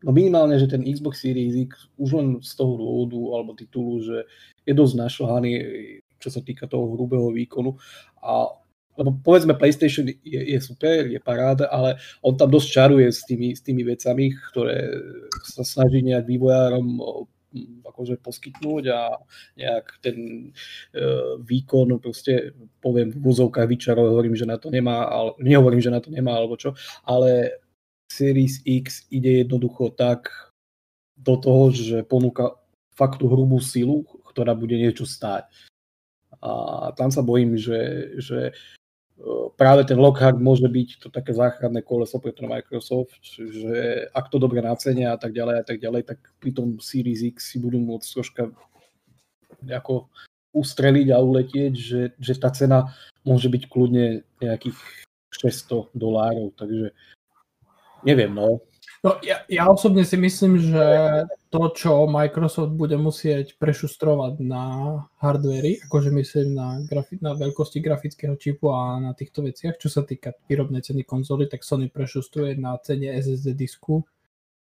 [0.00, 4.24] no minimálne, že ten Xbox Series X už len z toho dôvodu alebo titulu, že
[4.64, 5.52] je dosť našľahaný,
[6.16, 7.76] čo sa týka toho hrubého výkonu
[8.24, 8.61] a
[8.96, 13.56] lebo povedzme PlayStation je, je super, je paráda, ale on tam dosť čaruje s tými,
[13.56, 14.92] s tými vecami, ktoré
[15.48, 17.00] sa snaží nejak vývojárom
[17.84, 19.20] akože poskytnúť a
[19.60, 25.36] nejak ten uh, výkon proste poviem v vozovkách vyčarov, hovorím, že na to nemá, ale
[25.36, 26.72] nehovorím, že na to nemá alebo čo,
[27.04, 27.60] ale
[28.08, 30.28] Series X ide jednoducho tak
[31.16, 32.56] do toho, že ponúka
[32.92, 35.48] fakt tú hrubú silu, ktorá bude niečo stáť.
[36.42, 38.52] A tam sa bojím, že, že
[39.54, 44.42] práve ten Lockhart môže byť to také záchranné koleso pre ten Microsoft, že ak to
[44.42, 47.78] dobre nacenia a tak ďalej a tak ďalej, tak pri tom Series X si budú
[47.78, 48.42] môcť troška
[49.70, 50.10] ako
[50.52, 54.76] ustreliť a uletieť, že, že tá cena môže byť kľudne nejakých
[55.32, 56.92] 600 dolárov, takže
[58.04, 58.60] neviem, no.
[59.02, 60.78] No, ja, ja osobne si myslím, že
[61.50, 64.64] to, čo Microsoft bude musieť prešustrovať na
[65.18, 70.06] hardvery, akože myslím na, grafi- na veľkosti grafického čipu a na týchto veciach, čo sa
[70.06, 74.06] týka výrobnej ceny konzoly, tak Sony prešustruje na cene SSD disku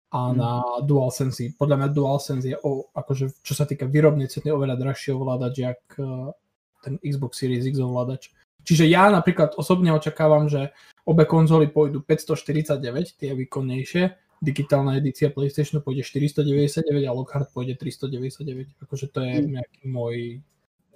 [0.10, 0.36] a hmm.
[0.36, 0.52] na
[0.90, 1.54] DualSense.
[1.54, 5.82] Podľa mňa DualSense je, o, akože, čo sa týka výrobnej ceny, oveľa drahšie ovládač, jak
[6.02, 6.34] uh,
[6.82, 8.34] ten Xbox Series X ovládač.
[8.66, 10.74] Čiže ja napríklad osobne očakávam, že
[11.06, 18.74] obe konzoly pôjdu 549, tie výkonnejšie, digitálna edícia PlayStationu pôjde 499 a Lockhart pôjde 399.
[18.82, 19.48] Akože to je mm.
[19.54, 20.42] nejaký môj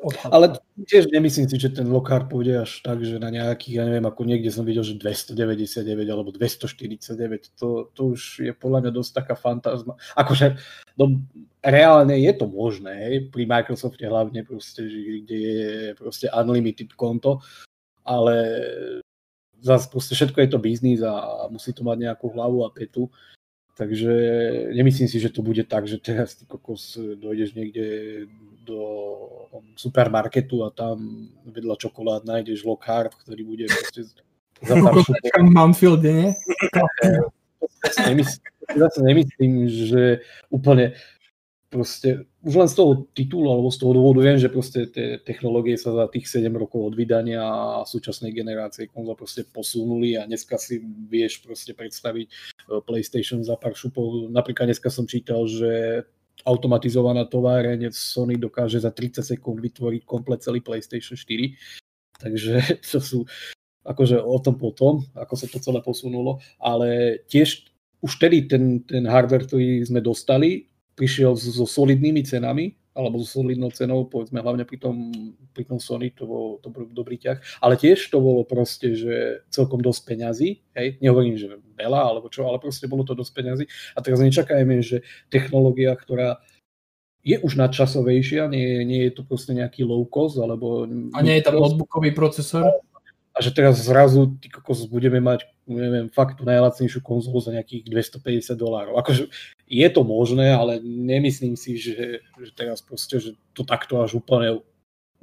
[0.02, 0.30] odhad.
[0.34, 0.46] Ale
[0.90, 4.22] tiež nemyslím si, že ten Lockhart pôjde až tak, že na nejakých, ja neviem, ako
[4.26, 9.36] niekde som videl, že 299 alebo 249, to, to už je podľa mňa dosť taká
[9.38, 9.94] fantázma.
[10.18, 10.58] Akože
[10.98, 11.22] no,
[11.62, 17.46] reálne je to možné, hej, pri Microsofte hlavne proste, že, kde je proste unlimited konto,
[18.06, 18.36] ale
[19.66, 23.10] zase proste všetko je to biznis a musí to mať nejakú hlavu a petu.
[23.76, 24.14] Takže
[24.72, 27.86] nemyslím si, že to bude tak, že teraz ty kokos dojdeš niekde
[28.64, 28.80] do
[29.76, 34.08] supermarketu a tam vedľa čokolád nájdeš Lockhart, ktorý bude proste
[34.64, 36.30] za pár Manfielde, nie?
[38.76, 40.98] Zase nemyslím, že úplne
[41.76, 45.76] proste už len z toho titulu alebo z toho dôvodu viem, že proste tie technológie
[45.76, 50.56] sa za tých 7 rokov od vydania a súčasnej generácie konzol proste posunuli a dneska
[50.56, 50.80] si
[51.12, 54.32] vieš proste predstaviť eh, PlayStation za pár šupov.
[54.32, 56.08] Napríklad dneska som čítal, že
[56.48, 62.24] automatizovaná továreň Sony dokáže za 30 sekúnd vytvoriť komplet celý PlayStation 4.
[62.24, 62.54] Takže
[62.96, 63.28] to sú
[63.84, 67.68] akože o tom potom, ako sa to celé posunulo, ale tiež
[68.00, 73.70] už tedy ten, ten hardware, ktorý sme dostali, prišiel so solidnými cenami, alebo so solidnou
[73.76, 75.12] cenou, povedzme hlavne pri tom,
[75.52, 79.44] pri tom Sony, to bol, to bol dobrý ťah, ale tiež to bolo proste, že
[79.52, 83.66] celkom dosť peňazí, hej, nehovorím, že veľa, alebo čo, ale proste bolo to dosť peňazí.
[83.94, 86.40] A teraz nečakajme, že technológia, ktorá
[87.20, 90.88] je už nadčasovejšia, nie, nie je to proste nejaký low cost, alebo...
[90.88, 92.80] A nie je tam notebookový procesor?
[93.36, 97.90] a že teraz zrazu ty kokos budeme mať, neviem, fakt tú najlacnejšiu konzolu za nejakých
[97.90, 99.02] 250 dolárov.
[99.02, 99.30] Akože
[99.66, 104.62] je to možné, ale nemyslím si, že, že teraz proste, že to takto až úplne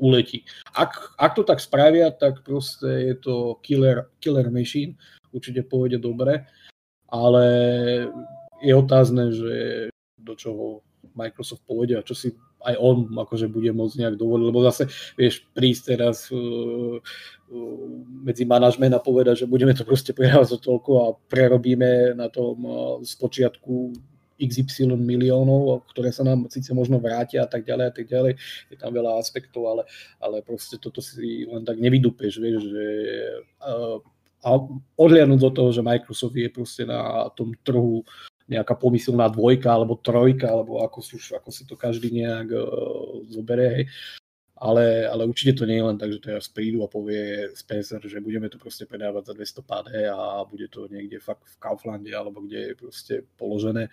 [0.03, 0.43] uletí.
[0.75, 4.99] Ak, ak to tak spravia, tak proste je to killer, killer machine,
[5.31, 6.43] určite pôjde dobre,
[7.07, 7.45] ale
[8.59, 9.55] je otázne, že
[10.19, 10.83] do čoho
[11.15, 15.43] Microsoft pôjde a čo si aj on akože bude môcť nejak dovoliť, lebo zase vieš
[15.53, 17.85] prísť teraz uh, uh,
[18.23, 22.57] medzi manažment a povedať, že budeme to proste prehávať za toľko a prerobíme na tom
[22.65, 23.19] uh, z
[24.43, 28.33] XY miliónov, ktoré sa nám síce možno vrátia a tak ďalej a tak ďalej.
[28.75, 29.83] Je tam veľa aspektov, ale,
[30.19, 32.87] ale proste toto si len tak nevydupeš, vieš, že
[33.63, 34.03] uh,
[34.43, 34.59] a
[34.99, 38.03] odliadnúť do toho, že Microsoft je proste na tom trhu
[38.49, 43.71] nejaká pomyselná dvojka alebo trojka, alebo ako, sú, ako si to každý nejak uh, zoberie,
[43.71, 43.87] hej.
[44.63, 48.23] Ale, ale určite to nie je len tak, že teraz prídu a povie Spencer, že
[48.23, 52.47] budeme to proste predávať za 200 pád a bude to niekde fakt v Kauflande alebo
[52.47, 53.91] kde je proste položené.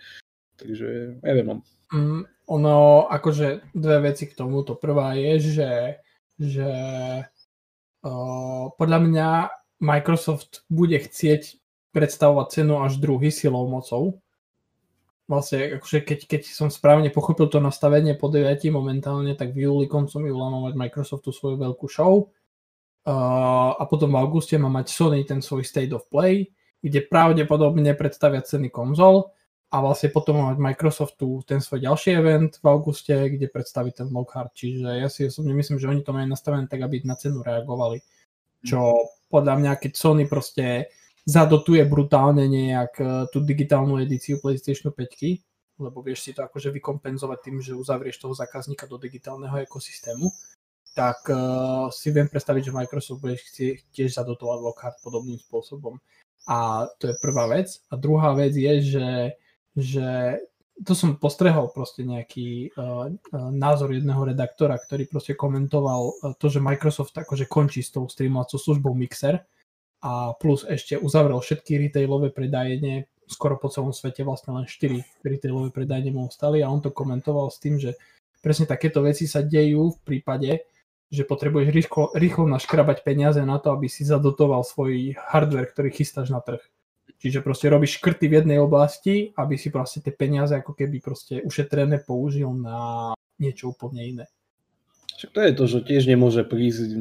[0.54, 1.46] Takže neviem.
[1.50, 1.54] No.
[1.90, 4.62] Mm, ono, akože dve veci k tomu.
[4.62, 5.72] To prvá je, že,
[6.38, 6.70] že
[8.06, 9.28] uh, podľa mňa
[9.82, 11.58] Microsoft bude chcieť
[11.90, 14.22] predstavovať cenu až druhý silou mocou,
[15.30, 19.86] vlastne, akože keď, keď som správne pochopil to nastavenie po 9 momentálne, tak v júli,
[19.86, 22.34] koncom júla má mať Microsoftu svoju veľkú show
[23.06, 26.50] uh, a potom v auguste má mať Sony ten svoj State of Play,
[26.82, 29.30] kde pravdepodobne predstavia ceny konzol
[29.70, 34.10] a vlastne potom má mať Microsoftu ten svoj ďalší event v auguste, kde predstaví ten
[34.10, 34.50] Lockhart.
[34.58, 38.02] Čiže ja si osobne myslím, že oni to majú nastavené tak, aby na cenu reagovali.
[38.66, 40.90] Čo podľa mňa, keď Sony proste
[41.24, 47.38] zadotuje brutálne nejak e, tú digitálnu edíciu PlayStation 5, lebo vieš si to akože vykompenzovať
[47.40, 50.28] tým, že uzavrieš toho zákazníka do digitálneho ekosystému,
[50.92, 53.38] tak uh, si viem predstaviť, že Microsoft bude
[53.94, 55.96] tiež zadotovať Lockhart podobným spôsobom.
[56.50, 57.78] A to je prvá vec.
[57.88, 59.08] A druhá vec je, že,
[59.78, 60.08] že
[60.82, 63.06] to som postrehol proste nejaký uh,
[63.54, 68.90] názor jedného redaktora, ktorý proste komentoval to, že Microsoft akože končí s tou streamovacou službou
[68.92, 69.46] Mixer,
[70.00, 75.70] a plus ešte uzavrel všetky retailové predajne, skoro po celom svete vlastne len 4 retailové
[75.70, 77.94] predajne mu ostali a on to komentoval s tým, že
[78.42, 80.66] presne takéto veci sa dejú v prípade,
[81.10, 86.32] že potrebuješ rýchlo, rýchlo naškrabať peniaze na to, aby si zadotoval svoj hardware, ktorý chystáš
[86.32, 86.62] na trh.
[87.20, 91.44] Čiže proste robíš škrty v jednej oblasti, aby si proste tie peniaze ako keby proste
[91.44, 94.24] ušetrené použil na niečo úplne iné.
[95.20, 96.96] Však to je to, že tiež nemôže prísť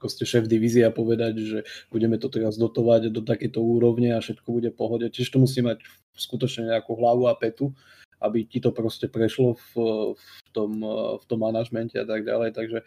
[0.00, 1.58] proste šéf divízie a povedať, že
[1.92, 5.04] budeme to teraz dotovať do takéto úrovne a všetko bude pohode.
[5.12, 5.84] Tiež to musí mať
[6.16, 7.76] skutočne nejakú hlavu a petu,
[8.16, 9.68] aby ti to proste prešlo v,
[10.16, 10.80] v, tom,
[11.20, 12.56] v tom manažmente a tak ďalej.
[12.56, 12.78] Takže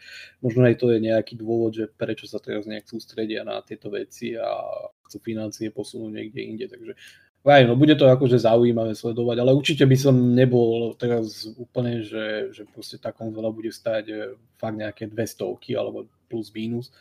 [0.42, 4.34] možno aj to je nejaký dôvod, že prečo sa teraz nejak sústredia na tieto veci
[4.34, 4.58] a
[5.06, 6.66] chcú financie posunúť niekde inde.
[6.66, 6.98] Takže
[7.46, 12.52] aj, no bude to akože zaujímavé sledovať, ale určite by som nebol teraz úplne, že,
[12.52, 15.46] že proste tá konzola bude stať eh, fakt nejaké 200
[15.78, 16.92] alebo plus minus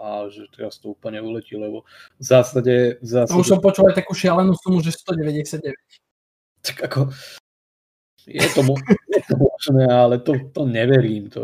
[0.00, 1.84] a že teraz to úplne uletí, lebo
[2.16, 2.96] v zásade...
[3.04, 3.36] V zásade...
[3.36, 5.76] No už som počul aj takú šialenú sumu, že 199.
[6.64, 7.12] Tak ako...
[8.24, 8.60] Je to,
[9.12, 11.28] je to možné, ale to, to neverím.
[11.32, 11.42] To,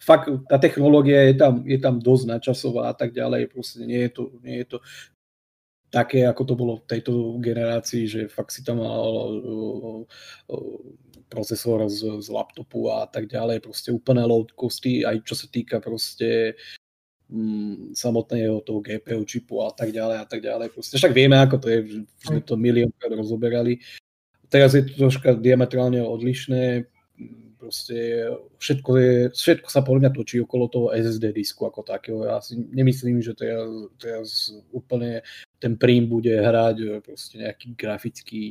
[0.00, 3.50] fakt, tá technológia je tam, je tam dosť načasová a tak ďalej.
[3.52, 4.78] Proste nie je to, nie je to
[5.92, 9.12] také, ako to bolo v tejto generácii, že fakt si tam mal
[11.28, 15.80] procesor z, z laptopu a tak ďalej, proste úplné low costy, aj čo sa týka
[15.84, 16.56] proste
[17.28, 20.72] mm, samotného toho GPU čipu a tak ďalej a tak ďalej.
[20.72, 21.80] Proste však vieme, ako to je,
[22.24, 23.80] sme to miliónkrát rozoberali.
[24.48, 26.84] Teraz je to troška diametrálne odlišné,
[27.62, 28.26] proste
[28.58, 32.26] všetko, je, všetko sa podľa mňa točí okolo toho SSD disku ako takého.
[32.26, 33.70] Ja si nemyslím, že teraz,
[34.02, 35.22] teraz úplne
[35.62, 38.42] ten prím bude hrať proste nejaký grafický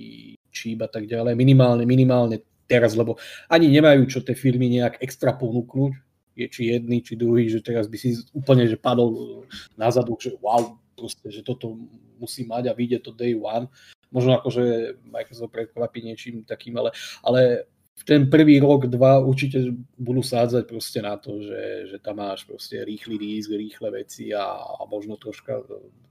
[0.48, 1.36] číp a tak ďalej.
[1.36, 2.40] Minimálne, minimálne
[2.72, 3.20] teraz, lebo
[3.52, 5.92] ani nemajú čo tie firmy nejak extra ponúknuť,
[6.40, 9.44] je či jedný, či druhý, že teraz by si úplne že padol
[9.76, 11.76] na zadok, že wow, proste, že toto
[12.16, 13.68] musí mať a vyjde to day one.
[14.12, 20.26] Možno akože Microsoft prekvapí niečím takým, ale, ale v ten prvý rok, dva určite budú
[20.26, 24.82] sádzať proste na to, že, že tam máš proste rýchly disk, rýchle veci a, a
[24.90, 25.62] možno troška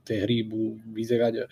[0.07, 1.51] tie hry budú vyzerať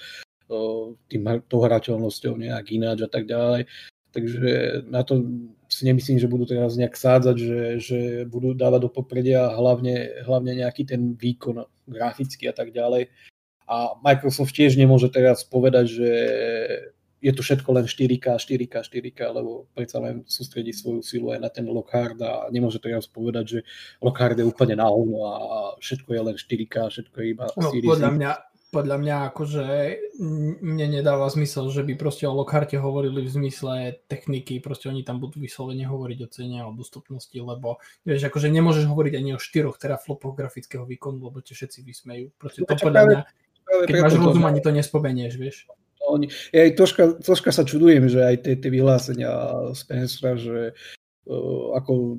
[1.12, 3.70] tým, tou hrateľnosťou nejak ináč a tak ďalej.
[4.10, 5.22] Takže na to
[5.70, 10.58] si nemyslím, že budú teraz nejak sádzať, že, že budú dávať do popredia hlavne, hlavne
[10.58, 13.14] nejaký ten výkon grafický a tak ďalej.
[13.70, 16.10] A Microsoft tiež nemôže teraz povedať, že
[17.20, 21.50] je to všetko len 4K, 4K, 4K, lebo predsa len sústredí svoju silu aj na
[21.52, 23.60] ten Lockhart a nemôže teraz povedať, že
[24.00, 25.32] Lockhart je úplne na a
[25.84, 28.32] všetko je len 4K, všetko je iba no, Podľa mňa,
[28.72, 29.66] podľa mňa akože
[30.64, 35.20] mne nedáva zmysel, že by proste o Lockharte hovorili v zmysle techniky, proste oni tam
[35.20, 39.76] budú vyslovene hovoriť o cene alebo dostupnosti, lebo vieš, akože nemôžeš hovoriť ani o 4
[39.76, 42.32] teraflopoch grafického výkonu, lebo te všetci vysmejú.
[42.40, 43.20] Proste to podľa mňa,
[43.90, 45.68] keď máš rozum, ani to nespomenieš, vieš.
[46.10, 49.30] Oni, ja aj troška, troška sa čudujem, že aj tie, tie vyhlásenia
[49.78, 50.74] Spencera, že
[51.30, 52.18] uh, ako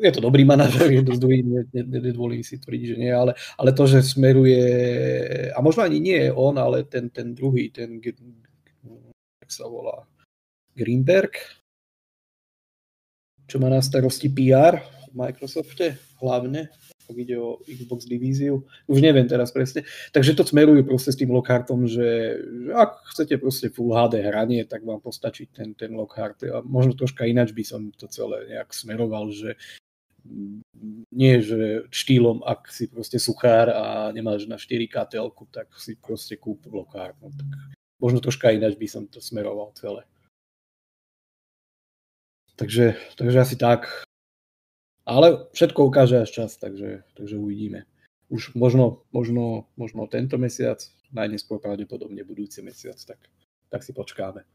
[0.00, 1.44] je to dobrý manažer, je dosť dobrý,
[1.74, 4.64] nedovolím si tvrdiť, že nie, ale, ale to, že smeruje,
[5.52, 10.08] a možno ani nie on, ale ten, ten druhý, ten, jak sa volá,
[10.72, 11.36] Greenberg,
[13.44, 16.72] čo má na starosti PR v Microsofte hlavne,
[17.12, 19.84] ak ide o Xbox divíziu, už neviem teraz presne.
[20.16, 22.40] Takže to smeruje proste s tým Lockhartom, že,
[22.72, 26.40] ak chcete proste Full HD hranie, tak vám postačí ten, ten Lockhart.
[26.48, 29.60] A možno troška ináč by som to celé nejak smeroval, že
[31.12, 36.38] nie, že štýlom, ak si proste suchár a nemáš na 4K telku, tak si proste
[36.38, 37.18] kúp lokár.
[37.18, 37.50] No, tak
[37.98, 40.06] možno troška ináč by som to smeroval celé.
[42.56, 44.06] Takže, takže asi tak.
[45.02, 47.84] Ale všetko ukáže až čas, takže, takže uvidíme.
[48.30, 50.78] Už možno, možno, možno tento mesiac,
[51.10, 53.18] najneskôr pravdepodobne budúci mesiac, tak,
[53.68, 54.46] tak si počkáme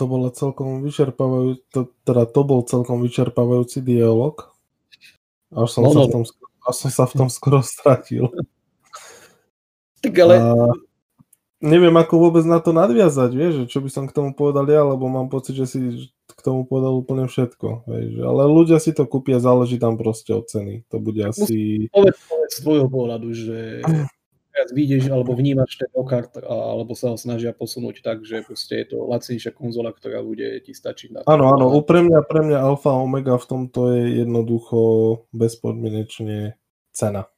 [0.00, 4.50] to bolo celkom vyčerpávajúci, to, teda to bol celkom vyčerpávajúci dialog.
[5.52, 6.06] Až som, no, sa, no.
[6.06, 6.22] V tom,
[6.64, 8.32] až som sa v tom skoro stratil.
[10.00, 10.34] Tak ale...
[10.40, 10.48] A
[11.60, 15.10] neviem, ako vôbec na to nadviazať, vieš, čo by som k tomu povedal ja, lebo
[15.12, 15.80] mám pocit, že si
[16.40, 17.84] k tomu povedal úplne všetko.
[17.84, 20.88] Vieš, ale ľudia si to kúpia, záleží tam proste od ceny.
[20.88, 21.86] To bude asi...
[21.92, 23.58] Povedz, povedz z tvojho pohľadu, že
[24.50, 28.86] teraz vidíš alebo vnímaš ten okart alebo sa ho snažia posunúť tak, že proste je
[28.92, 31.30] to lacnejšia konzola, ktorá bude ti stačiť na to.
[31.30, 34.80] Áno, áno, pre mňa, pre mňa alfa omega v tomto je jednoducho
[35.30, 36.58] bezpodmienečne
[36.90, 37.30] cena.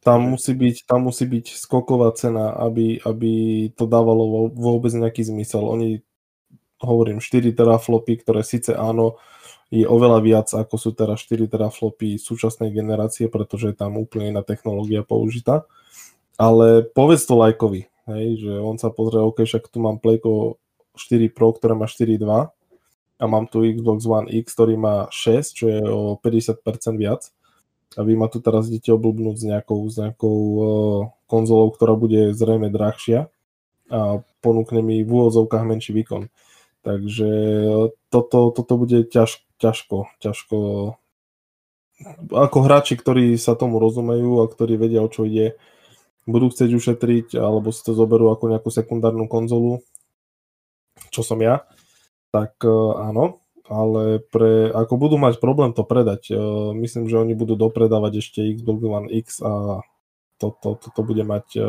[0.00, 3.32] Tam musí byť, tam musí byť skoková cena, aby, aby
[3.76, 5.60] to dávalo vôbec nejaký zmysel.
[5.60, 6.00] Oni,
[6.82, 9.20] hovorím, 4 teraflopy, ktoré síce áno,
[9.70, 14.42] je oveľa viac, ako sú teraz 4 teraflopy súčasnej generácie, pretože je tam úplne iná
[14.42, 15.68] technológia použitá
[16.40, 20.56] ale povedz to lajkovi, hej, že on sa pozrie, OK, však tu mám Playko
[20.96, 22.48] 4 Pro, ktoré má 4.2
[23.20, 26.64] a mám tu Xbox One X, ktorý má 6, čo je o 50%
[26.96, 27.28] viac
[27.92, 30.64] a vy ma tu teraz idete oblúbnúť s nejakou, s nejakou uh,
[31.28, 33.28] konzolou, ktorá bude zrejme drahšia
[33.92, 36.32] a ponúkne mi v úvodzovkách menší výkon.
[36.80, 37.30] Takže
[38.08, 40.56] toto, toto bude ťaž, ťažko, ťažko.
[42.32, 45.60] Ako hráči, ktorí sa tomu rozumejú a ktorí vedia, o čo ide,
[46.24, 49.84] budú chcieť ušetriť alebo si to zoberú ako nejakú sekundárnu konzolu,
[51.12, 51.68] čo som ja,
[52.32, 56.36] tak e, áno, ale pre, ako budú mať problém to predať, e,
[56.80, 59.84] myslím, že oni budú dopredávať ešte Xbox One X a
[60.40, 61.62] toto to, to, to bude mať e,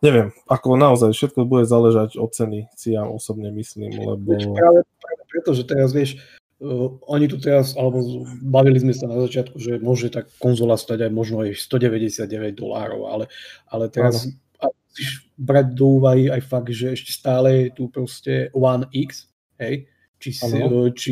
[0.00, 4.36] neviem, ako naozaj všetko bude záležať od ceny, si ja osobne myslím, lebo...
[4.56, 6.20] Práve, práve preto, že teraz vieš,
[6.56, 11.04] Uh, oni tu teraz, alebo bavili sme sa na začiatku, že môže tá konzola stať
[11.04, 12.24] aj možno aj 199
[12.56, 13.28] dolárov, ale,
[13.68, 14.24] ale teraz
[14.64, 19.28] musíš brať do úvahy aj fakt, že ešte stále je tu proste One X,
[19.60, 19.84] hej,
[20.16, 20.56] či, si,
[20.96, 21.10] či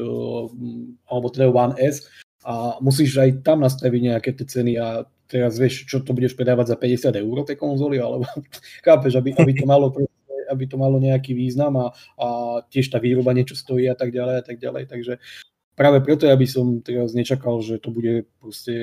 [0.00, 0.48] uh,
[1.12, 2.08] alebo teda One S
[2.40, 6.72] a musíš aj tam nastaviť nejaké tie ceny a teraz vieš, čo to budeš predávať
[6.72, 8.26] za 50 eur tej konzoly, alebo
[8.86, 9.92] chápeš, aby, aby to malo
[10.46, 12.28] aby to malo nejaký význam a, a
[12.70, 14.86] tiež tá výroba niečo stojí a tak ďalej a tak ďalej.
[14.86, 15.18] Takže
[15.74, 18.74] práve preto ja by som teraz nečakal, že to bude proste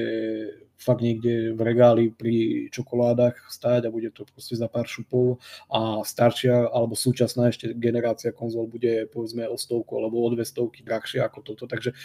[0.76, 5.40] fakt niekde v regáli pri čokoládach stáť a bude to proste za pár šupov
[5.72, 10.84] a staršia alebo súčasná ešte generácia konzol bude povedzme o stovku alebo o dve stovky
[10.84, 11.64] drahšia ako toto.
[11.72, 11.96] Takže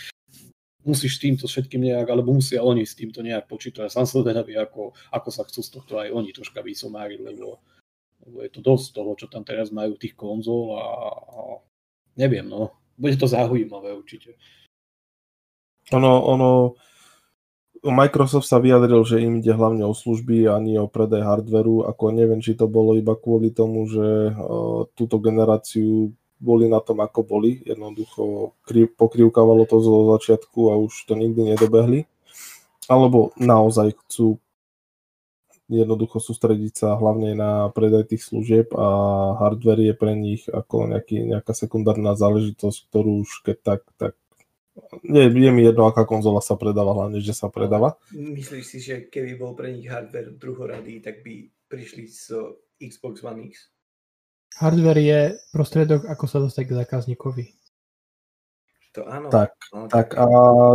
[0.86, 3.86] musíš s týmto všetkým nejak, alebo musia oni s týmto nejak počítať.
[3.86, 7.62] Ja sám som zvedavý, ako, ako sa chcú z tohto aj oni troška vysomáriť, lebo
[8.28, 11.40] lebo je to dosť toho, čo tam teraz majú tých konzol a, a
[12.20, 12.76] neviem, no.
[12.98, 14.34] Bude to zaujímavé určite.
[15.94, 16.50] Ono, ono,
[17.86, 22.04] Microsoft sa vyjadril, že im ide hlavne o služby a nie o predaj hardveru, ako
[22.10, 27.26] neviem, či to bolo iba kvôli tomu, že uh, túto generáciu boli na tom, ako
[27.26, 27.62] boli.
[27.66, 32.06] Jednoducho kri- pokrivkávalo to zo začiatku a už to nikdy nedobehli.
[32.88, 34.40] Alebo naozaj chcú
[35.68, 38.88] jednoducho sústrediť sa hlavne na predaj tých služieb a
[39.36, 44.14] hardware je pre nich ako nejaký, nejaká sekundárna záležitosť, ktorú už keď tak, tak
[45.04, 48.00] nie, je mi jedno, aká konzola sa predáva, hlavne, že sa predáva.
[48.14, 53.52] Myslíš si, že keby bol pre nich hardware druhoradý, tak by prišli z Xbox One
[53.52, 53.68] X?
[54.56, 55.20] Hardware je
[55.52, 57.44] prostriedok, ako sa dostať k zákazníkovi.
[58.96, 59.28] To áno.
[59.28, 60.24] Tak, no, tak a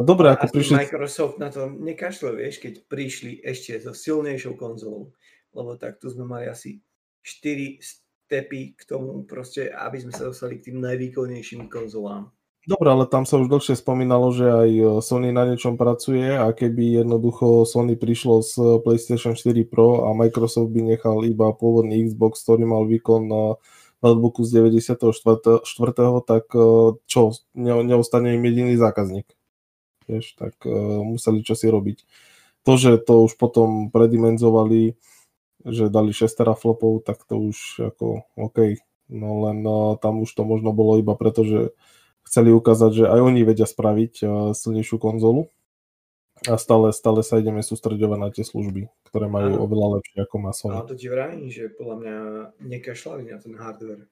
[0.06, 0.76] dobre, ako Asi prišli...
[0.78, 5.12] Microsoft na to nekašle, vieš, keď prišli ešte so silnejšou konzolou.
[5.52, 6.80] Lebo tak tu sme mali asi
[7.26, 12.32] 4 stepy k tomu proste, aby sme sa dostali k tým najvýkonnejším konzolám.
[12.64, 16.48] Dobre, ale tam sa už dlhšie spomínalo, že aj e, Sony na niečom pracuje a
[16.56, 18.56] keby jednoducho Sony prišlo s
[18.88, 23.44] PlayStation 4 Pro a Microsoft by nechal iba pôvodný Xbox, ktorý mal výkon na
[24.00, 25.60] notebooku z 94.
[26.24, 26.68] tak e,
[27.04, 29.28] čo, ne, neostane im jediný zákazník.
[30.08, 30.56] Vieš, tak
[31.04, 31.98] museli čo robiť.
[32.64, 34.96] To, že to už potom predimenzovali,
[35.68, 38.80] že dali 6 teraflopov, tak to už ako OK.
[39.12, 39.64] No len
[40.00, 41.76] tam už to možno bolo iba preto, že
[42.28, 45.52] chceli ukázať, že aj oni vedia spraviť uh, silnejšiu konzolu
[46.44, 49.64] a stále, stále sa ideme sústredovať na tie služby, ktoré majú Áno.
[49.64, 50.76] oveľa lepšie ako má Sony.
[50.76, 52.16] A to ti vravím, že podľa mňa
[52.68, 54.04] nekašľali na ten hardware.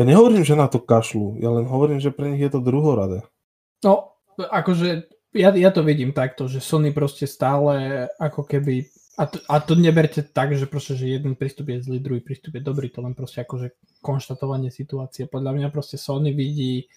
[0.00, 3.28] Ja nehovorím, že na to kašľú, ja len hovorím, že pre nich je to druhoradé.
[3.84, 5.04] No, akože
[5.36, 8.88] ja, ja to vidím takto, že Sony proste stále ako keby
[9.18, 12.56] a to, a to neberte tak, že proste, že jeden prístup je zlý, druhý prístup
[12.56, 15.28] je dobrý, to len proste akože konštatovanie situácie.
[15.28, 16.88] Podľa mňa proste Sony vidí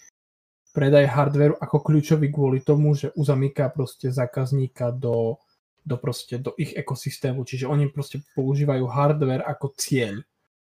[0.72, 5.40] predaj hardwareu ako kľúčový kvôli tomu, že uzamyká proste zákazníka do,
[5.84, 10.24] do, proste, do ich ekosystému, čiže oni proste používajú hardware ako cieľ.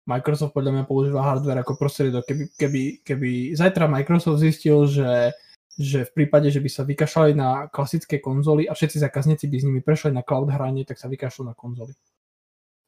[0.07, 2.23] Microsoft podľa mňa používa hardware ako prostriedok.
[2.23, 5.35] Keby, keby, keby zajtra Microsoft zistil, že,
[5.77, 9.65] že v prípade, že by sa vykašľali na klasické konzoly a všetci zákazníci by s
[9.69, 11.93] nimi prešli na cloud hranie, tak sa vykašľú na konzoly.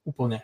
[0.10, 0.42] Úplne.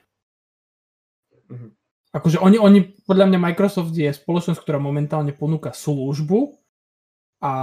[1.50, 1.70] Mhm.
[2.16, 6.56] Akože oni, oni, podľa mňa Microsoft je spoločnosť, ktorá momentálne ponúka službu
[7.44, 7.54] a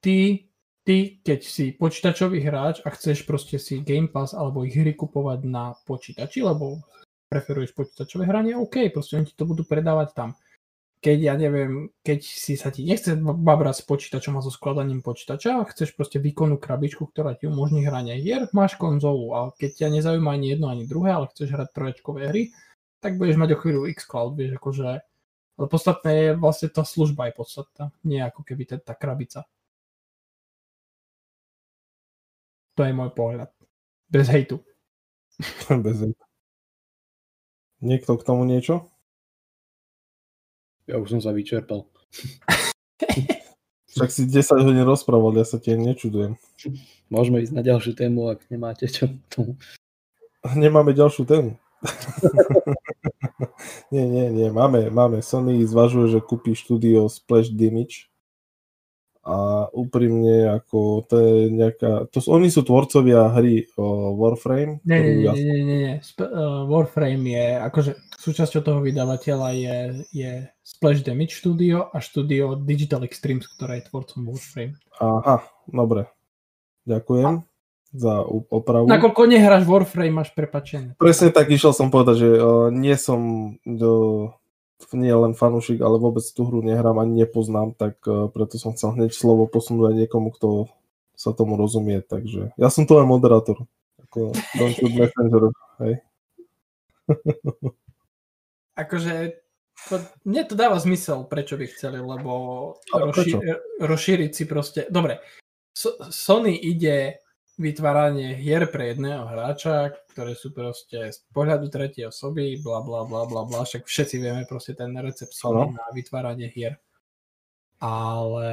[0.00, 0.48] ty,
[0.88, 5.44] ty, keď si počítačový hráč a chceš proste si Game Pass alebo ich hry kupovať
[5.44, 6.80] na počítači, lebo
[7.28, 10.32] preferuješ počítačové hranie, OK, proste oni ti to budú predávať tam.
[11.04, 15.60] Keď, ja neviem, keď si sa ti nechce babrať s počítačom a so skladaním počítača
[15.60, 19.88] a chceš proste výkonnú krabičku, ktorá ti umožní hranie hier, máš konzolu a keď ťa
[20.00, 22.42] nezaujíma ani jedno, ani druhé, ale chceš hrať trojačkové hry,
[23.04, 25.04] tak budeš mať o chvíľu xCloud, vieš, akože
[25.54, 29.46] ale podstatné je vlastne tá služba je podstatná, nie ako keby tá, tá krabica.
[32.74, 33.54] To je môj pohľad.
[34.10, 34.58] Bez hejtu.
[35.84, 36.10] Bez
[37.78, 38.90] Niekto k tomu niečo?
[40.84, 41.88] Ja už som sa vyčerpal.
[43.94, 46.34] Však si 10 hodín rozprával, ja sa tie nečudujem.
[47.14, 49.52] Môžeme ísť na ďalšiu tému, ak nemáte čo k tomu.
[50.44, 51.56] Nemáme ďalšiu tému.
[53.94, 55.20] nie, nie, nie, máme, máme.
[55.20, 58.08] Sony zvažuje, že kúpi štúdio Splash Damage
[59.24, 64.84] a úprimne ako to je nejaká, to, oni sú tvorcovia hry o Warframe.
[64.84, 65.94] Nie, nie, nie, nie, nie, nie.
[66.04, 69.76] Sp- uh, Warframe je, akože súčasťou toho vydavateľa je,
[70.12, 74.76] je Splash Damage Studio a štúdio Digital Extremes, ktoré je tvorcom Warframe.
[75.00, 75.40] Aha,
[75.72, 76.12] dobre.
[76.84, 77.48] Ďakujem
[77.96, 78.92] za ú- opravu.
[78.92, 81.00] Nakoľko nehráš Warframe, máš prepačené.
[81.00, 83.20] Presne tak išiel som povedať, že uh, nie som
[83.56, 84.28] uh,
[84.92, 88.92] nie len fanúšik, ale vôbec tú hru nehrám ani nepoznám, tak uh, preto som chcel
[88.92, 90.68] hneď slovo posunúť aj niekomu, kto
[91.16, 92.04] sa tomu rozumie.
[92.04, 93.64] Takže ja som to aj moderátor.
[94.04, 94.36] Ako
[94.92, 95.42] Messenger,
[95.80, 95.94] hej.
[98.82, 99.44] Akože
[99.90, 102.32] to, mne to dáva zmysel, prečo by chceli, lebo
[103.82, 104.80] rozšíriť si proste...
[104.88, 105.20] Dobre,
[105.74, 107.23] so, Sony ide
[107.54, 113.26] vytváranie hier pre jedného hráča, ktoré sú proste z pohľadu tretej osoby, bla bla bla
[113.26, 115.78] bla bla, však všetci vieme proste ten recept Sony Áno.
[115.78, 116.78] na vytváranie hier.
[117.84, 118.48] Ale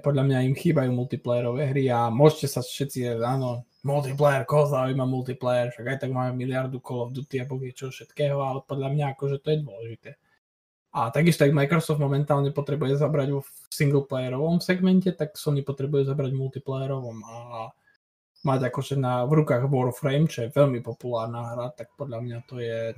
[0.00, 5.68] podľa mňa im chýbajú multiplayerové hry a môžete sa všetci, áno, multiplayer, koho zaujíma multiplayer,
[5.74, 9.04] však aj tak máme miliardu Call of Duty a bohvie čo všetkého, ale podľa mňa
[9.14, 10.10] akože to je dôležité.
[10.96, 16.40] A takisto, ak Microsoft momentálne potrebuje zabrať vo singleplayerovom segmente, tak Sony potrebuje zabrať v
[16.40, 17.36] multiplayerovom a
[18.46, 22.62] mať akože na, v rukách Warframe, čo je veľmi populárna hra, tak podľa mňa to
[22.62, 22.94] je,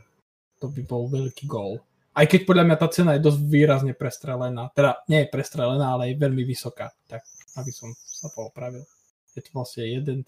[0.61, 1.81] to by bol veľký gól.
[2.11, 4.69] Aj keď podľa mňa tá cena je dosť výrazne prestrelená.
[4.75, 6.91] Teda nie je prestrelená, ale je veľmi vysoká.
[7.07, 7.23] Tak,
[7.57, 8.83] aby som sa poopravil.
[9.31, 10.27] Je to vlastne 1,3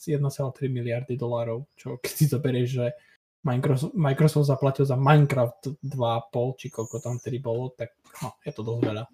[0.71, 2.87] miliardy dolárov, čo keď si zoberieš, že
[3.43, 8.63] Microsoft, Microsoft zaplatil za Minecraft 2,5, či koľko tam tedy bolo, tak no, je to
[8.63, 9.05] dosť veľa.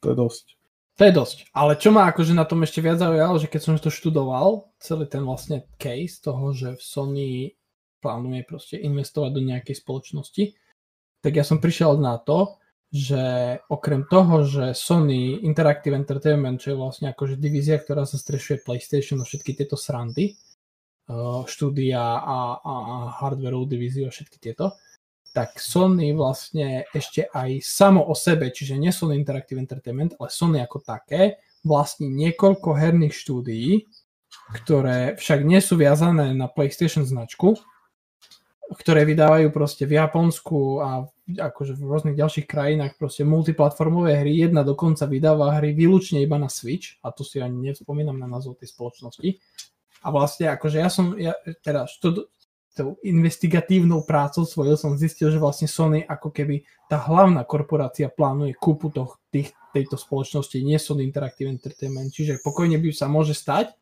[0.00, 0.61] To je dosť.
[1.00, 1.48] To je dosť.
[1.56, 5.08] Ale čo ma akože na tom ešte viac zaujalo, že keď som to študoval, celý
[5.08, 7.56] ten vlastne case toho, že Sony
[8.04, 10.44] plánuje proste investovať do nejakej spoločnosti,
[11.22, 12.60] tak ja som prišiel na to,
[12.92, 18.60] že okrem toho, že Sony Interactive Entertainment, čo je vlastne akože divízia, ktorá sa strešuje
[18.60, 20.36] PlayStation a všetky tieto srandy,
[21.48, 24.76] štúdia a, a, a hardwareovú divíziu a všetky tieto,
[25.32, 30.60] tak Sony vlastne ešte aj samo o sebe, čiže nie Sony Interactive Entertainment, ale Sony
[30.60, 33.88] ako také, vlastní niekoľko herných štúdií,
[34.52, 37.56] ktoré však nie sú viazané na PlayStation značku,
[38.72, 44.48] ktoré vydávajú proste v Japonsku a akože v rôznych ďalších krajinách proste multiplatformové hry.
[44.48, 48.60] Jedna dokonca vydáva hry výlučne iba na Switch a to si ani nevspomínam na názov
[48.60, 49.28] tej spoločnosti.
[50.02, 52.26] A vlastne akože ja som, ja, teda štud,
[52.72, 58.56] tou investigatívnou prácou svojou som zistil, že vlastne Sony ako keby tá hlavná korporácia plánuje
[58.56, 62.12] kúpu toh, tých, tejto spoločnosti, nie Sony Interactive Entertainment.
[62.12, 63.76] Čiže pokojne by sa môže stať,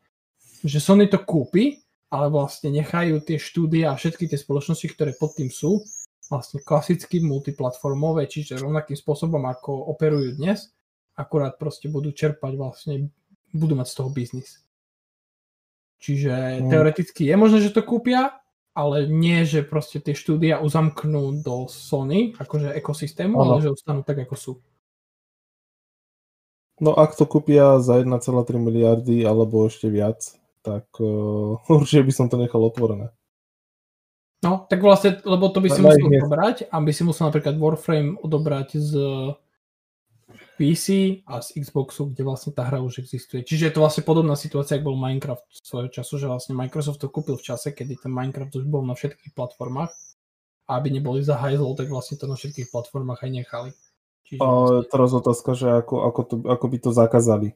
[0.67, 1.79] že Sony to kúpi,
[2.11, 5.79] ale vlastne nechajú tie štúdie a všetky tie spoločnosti, ktoré pod tým sú,
[6.27, 10.71] vlastne klasicky multiplatformové, čiže rovnakým spôsobom, ako operujú dnes,
[11.15, 13.11] akurát proste budú čerpať vlastne,
[13.55, 14.49] budú mať z toho biznis.
[16.01, 16.69] Čiže hmm.
[16.71, 18.40] teoreticky je možné, že to kúpia,
[18.71, 23.59] ale nie, že proste tie štúdia uzamknú do Sony, akože ekosystému, ano.
[23.59, 24.53] ale že ostanú tak, ako sú.
[26.81, 28.25] No ak to kúpia za 1,3
[28.57, 30.23] miliardy alebo ešte viac,
[30.65, 33.13] tak uh, určite by som to nechal otvorené.
[34.41, 38.73] No, tak vlastne, lebo to by si musel odobrať, aby si musel napríklad Warframe odobrať
[38.73, 38.91] z
[40.61, 40.85] PC
[41.25, 43.41] a z Xboxu, kde vlastne tá hra už existuje.
[43.41, 47.09] Čiže je to vlastne podobná situácia, ako bol Minecraft svojho času, že vlastne Microsoft to
[47.09, 49.89] kúpil v čase, kedy ten Minecraft už bol na všetkých platformách
[50.69, 53.69] a aby neboli za hajzlov, tak vlastne to na všetkých platformách aj nechali.
[54.29, 54.85] Čiže vlastne...
[54.93, 57.47] teraz otázka, že ako, ako, to, ako by to zakázali,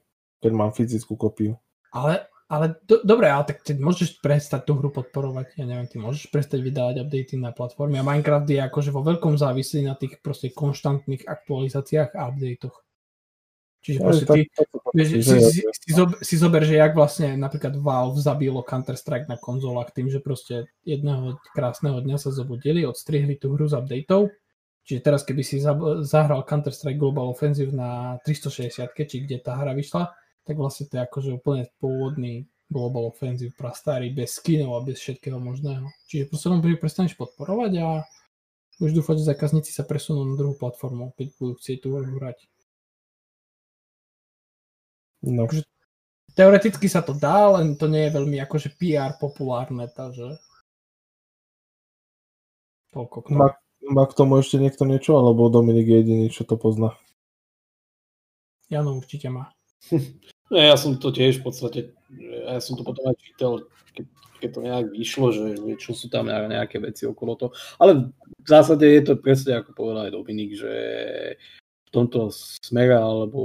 [0.41, 1.61] keď mám fyzickú kopiu.
[1.93, 6.01] Ale, ale do, dobre, ale tak ty môžeš prestať tú hru podporovať, ja neviem, ty
[6.01, 10.17] môžeš prestať vydávať updaty na platformy a Minecraft je akože vo veľkom závislí na tých
[10.25, 12.84] proste konštantných aktualizáciách a updatech.
[13.85, 14.39] Čiže no, proste ty,
[14.97, 19.37] vieš, si, si, si, zober, si zober, že jak vlastne napríklad Valve zabilo Counter-Strike na
[19.37, 24.33] konzolách tým, že proste jedného krásneho dňa sa zobudili, odstrihli tú hru z updateov.
[24.89, 25.61] Čiže teraz keby si
[26.01, 30.09] zahral Counter-Strike Global Offensive na 360, či kde tá hra vyšla,
[30.41, 35.37] tak vlastne to je akože úplne pôvodný Global Offensive prastarý, bez skinov a bez všetkého
[35.37, 35.85] možného.
[36.09, 38.01] Čiže proste len prestaneš podporovať a
[38.81, 42.49] už dúfať, že zákazníci sa presunú na druhú platformu, keď budú chcieť tú hru hrať.
[45.25, 45.49] No.
[45.49, 45.65] Akože,
[46.37, 50.37] teoreticky sa to dá, len to nie je veľmi akože PR populárne, takže...
[52.93, 53.51] Toľko k má,
[53.91, 56.95] má k tomu ešte niekto niečo, alebo Dominik je jediný, čo to pozná?
[58.69, 59.51] Jano určite má.
[60.45, 61.79] No, ja som to tiež v podstate,
[62.21, 63.65] ja som to potom aj čítal,
[63.97, 64.05] keď,
[64.37, 67.51] keď to nejak vyšlo, že, že čo sú tam nejaké veci okolo toho.
[67.81, 70.73] Ale v zásade je to presne ako povedal aj Dominik, že
[71.95, 72.27] tomto
[72.59, 73.41] smere alebo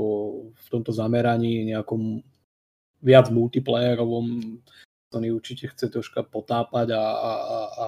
[0.51, 2.19] v tomto zameraní nejakom
[3.01, 4.59] viac multiplayerovom
[5.11, 7.87] Sony určite chce troška potápať a, a, a,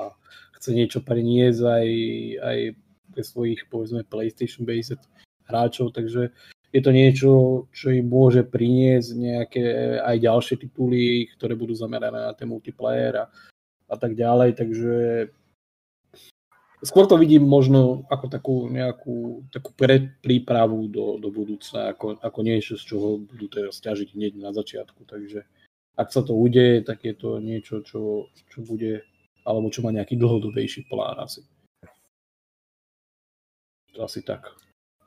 [0.59, 1.89] chce niečo priniesť aj,
[2.43, 2.59] aj
[3.15, 4.99] pre svojich povedzme PlayStation based
[5.47, 6.35] hráčov, takže
[6.73, 7.31] je to niečo,
[7.71, 9.65] čo im môže priniesť nejaké
[10.01, 13.25] aj ďalšie tituly, ktoré budú zamerané na ten multiplayer a,
[13.87, 14.95] a tak ďalej, takže
[16.83, 22.75] skôr to vidím možno ako takú nejakú takú predprípravu do, do budúcna, ako, ako niečo,
[22.75, 25.07] z čoho budú teraz ťažiť hneď na začiatku.
[25.07, 25.47] Takže
[25.95, 29.07] ak sa to udeje, tak je to niečo, čo, čo bude,
[29.47, 31.47] alebo čo má nejaký dlhodobejší plán asi.
[33.95, 34.51] To asi tak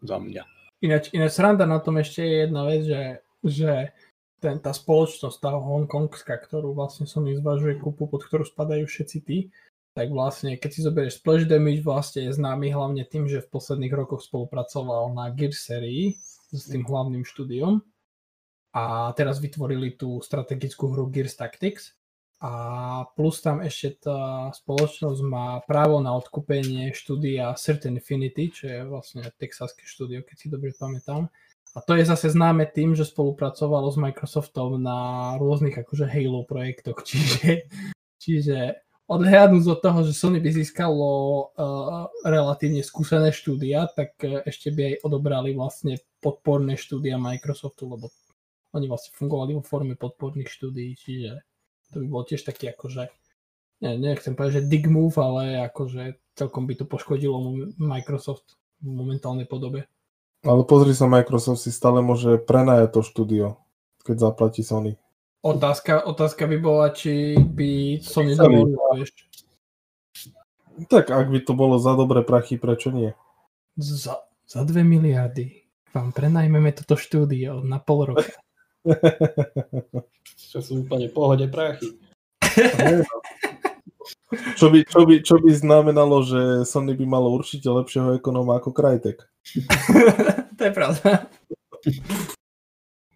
[0.06, 0.46] za mňa.
[0.86, 3.04] Ináč, ináč sranda na tom ešte je jedna vec, že,
[3.42, 3.72] že
[4.38, 9.50] ten, tá spoločnosť, tá hongkongská, ktorú vlastne som zvažuje kúpu, pod ktorú spadajú všetci tí,
[9.96, 13.96] tak vlastne keď si zoberieš Splash Damage vlastne je známy hlavne tým, že v posledných
[13.96, 16.20] rokoch spolupracoval na Gear sérii
[16.52, 17.80] s tým hlavným štúdiom
[18.76, 21.96] a teraz vytvorili tú strategickú hru Gears Tactics
[22.44, 22.52] a
[23.16, 29.24] plus tam ešte tá spoločnosť má právo na odkúpenie štúdia Certain Infinity, čo je vlastne
[29.40, 31.32] texaské štúdio, keď si dobre pamätám.
[31.76, 35.00] A to je zase známe tým, že spolupracovalo s Microsoftom na
[35.40, 37.72] rôznych akože Halo projektoch, čiže,
[38.20, 44.74] čiže odhľadnúť od toho, že Sony by získalo uh, relatívne skúsené štúdia, tak uh, ešte
[44.74, 48.10] by aj odobrali vlastne podporné štúdia Microsoftu, lebo
[48.74, 51.46] oni vlastne fungovali vo forme podporných štúdií, čiže
[51.94, 53.08] to by bol tiež taký akože,
[53.86, 59.48] ne, nechcem povedať, že dig move, ale akože celkom by to poškodilo Microsoft v momentálnej
[59.48, 59.88] podobe.
[60.46, 63.48] Ale pozri sa, Microsoft si stále môže prenajať to štúdio,
[64.04, 64.98] keď zaplatí Sony.
[65.46, 69.14] Otázka, otázka by bola, či by Sony dovolil, vieš.
[70.90, 73.14] Tak ak by to bolo za dobré prachy, prečo nie?
[73.78, 78.34] Za, za dve miliardy vám prenajmeme toto štúdio na pol roka.
[80.50, 81.94] Čo sú úplne pohode prachy.
[84.60, 88.74] čo, by, čo, by, čo by znamenalo, že Sony by malo určite lepšieho ekonóma ako
[88.74, 89.22] Crytek.
[90.58, 91.30] to je pravda.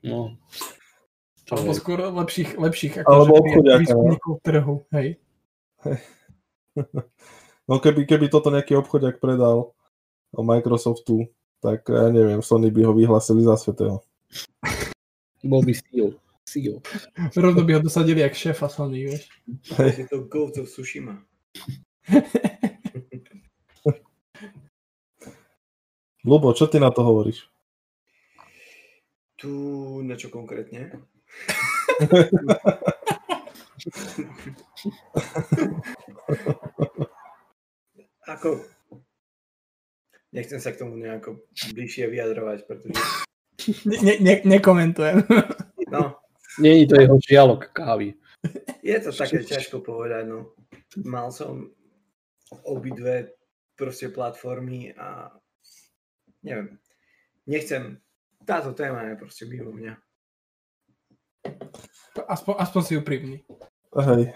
[0.05, 0.37] No,
[1.51, 3.33] alebo skôr lepších, lepších ako Alebo
[3.81, 5.07] výskumníkov trhu, hej.
[7.69, 9.77] No keby, keby toto nejaký obchodiak predal
[10.33, 11.29] o Microsoftu,
[11.61, 14.01] tak ja neviem, Sony by ho vyhlasili za svetého.
[15.45, 16.17] Bol by CEO.
[16.49, 16.81] CEO.
[17.37, 19.29] Rovno by ho dosadili jak šéfa Sony, vieš.
[19.77, 21.21] Je to Ghost of Tsushima.
[26.25, 27.45] Lubo, čo ty na to hovoríš?
[29.39, 29.49] Tu
[30.03, 31.05] na čo konkrétne?
[38.29, 38.63] Ako...
[40.29, 41.41] Nechcem sa k tomu nejako
[41.73, 43.01] bližšie vyjadrovať, pretože...
[43.89, 45.25] Ne, ne, nekomentujem.
[45.89, 46.21] No.
[46.61, 48.13] Nie je to jeho žialok kávy.
[48.85, 50.53] Je to také ťažko povedať, no.
[51.01, 51.73] Mal som
[52.61, 53.33] obidve
[53.73, 55.33] proste platformy a
[56.45, 56.77] neviem,
[57.49, 57.97] nechcem,
[58.45, 59.97] táto téma je proste mimo mňa.
[62.27, 63.37] Aspoň, aspoň si úprimný.
[63.95, 64.33] Hej.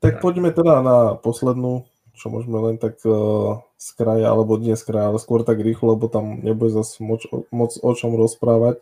[0.00, 1.84] Tak poďme teda na poslednú,
[2.16, 5.92] čo môžeme len tak uh, z kraja, alebo nie z kraja, ale skôr tak rýchlo,
[5.92, 7.20] lebo tam nebude zase moc,
[7.52, 8.80] moc o čom rozprávať.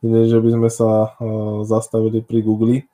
[0.00, 2.88] Nie, že by sme sa uh, zastavili pri Google,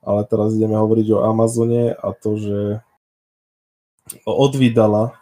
[0.00, 2.60] ale teraz ideme hovoriť o Amazone a to, že
[4.24, 5.14] odvydala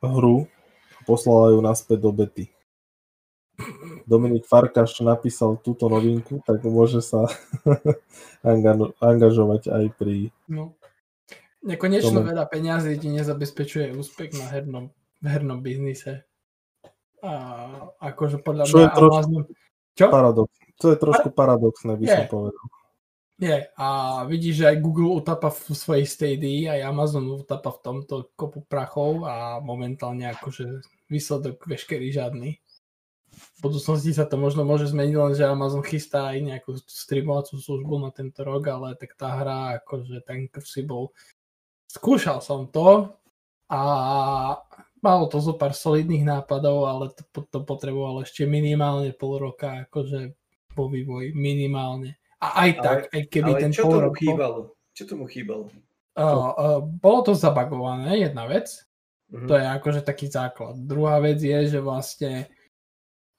[0.00, 0.48] hru
[0.96, 2.55] a poslala ju naspäť do bety.
[4.06, 7.26] Dominik Farkaš napísal túto novinku, tak môže sa
[9.02, 10.30] angažovať aj pri...
[10.46, 10.78] No.
[11.66, 16.22] Nekonečno veľa peňazí ti nezabezpečuje úspech na hernom, v hernom biznise.
[17.18, 17.32] A
[17.98, 19.42] akože podľa Čo mňa je trošku Amazon...
[19.96, 20.06] Čo?
[20.12, 20.50] Paradox.
[20.78, 22.14] To je trošku paradoxné, by je.
[22.14, 22.64] som povedal.
[23.36, 23.58] Je.
[23.74, 23.86] A
[24.30, 29.26] vidíš, že aj Google utapa v svojej stady, aj Amazon utapa v tomto kopu prachov
[29.26, 32.62] a momentálne akože výsledok veškerý žiadny
[33.56, 37.94] v budúcnosti sa to možno môže zmeniť, len že Amazon chystá aj nejakú streamovacú službu
[38.02, 40.50] na tento rok, ale tak tá hra, akože ten
[40.84, 41.14] bol...
[41.86, 43.16] Skúšal som to
[43.72, 43.80] a
[45.00, 50.36] malo to zo pár solidných nápadov, ale to, to potrebovalo ešte minimálne pol roka, akože
[50.76, 52.20] po vývoji, minimálne.
[52.44, 54.16] A aj ale, tak, aj keby ale ten čo pol tomu rok...
[54.20, 54.60] chýbalo?
[54.92, 55.64] Čo tomu chýbalo?
[56.16, 58.84] Uh, uh, bolo to zabagované, jedna vec.
[59.32, 59.48] Uh-huh.
[59.48, 60.76] To je akože taký základ.
[60.76, 62.48] Druhá vec je, že vlastne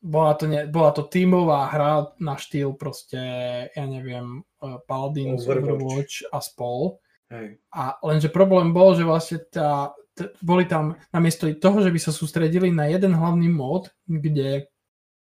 [0.01, 3.19] bola to, ne, bola to tímová hra na štýl proste,
[3.73, 7.01] ja neviem, uh, Paladins, Overwatch, a spol.
[7.27, 7.59] Hej.
[7.75, 12.15] A lenže problém bol, že vlastne tá, t- boli tam namiesto toho, že by sa
[12.15, 14.71] sústredili na jeden hlavný mod, kde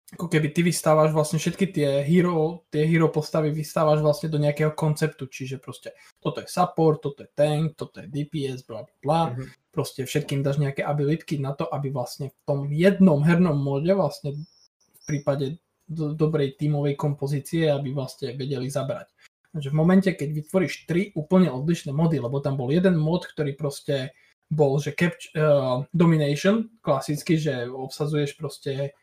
[0.07, 4.71] ako keby ty vystávaš vlastne všetky tie hero, tie hero postavy vystávaš vlastne do nejakého
[4.71, 5.91] konceptu, čiže proste
[6.23, 9.47] toto je support, toto je tank, toto je DPS, bla bla bla, mm-hmm.
[9.75, 14.31] proste všetkým dáš nejaké abilitky na to, aby vlastne v tom jednom hernom móde vlastne
[14.31, 19.11] v prípade do, dobrej tímovej kompozície, aby vlastne vedeli zabrať.
[19.51, 23.59] Takže v momente, keď vytvoríš tri úplne odlišné mody, lebo tam bol jeden mod, ktorý
[23.59, 24.15] proste
[24.47, 28.95] bol, že capture, uh, domination, klasicky, že obsazuješ proste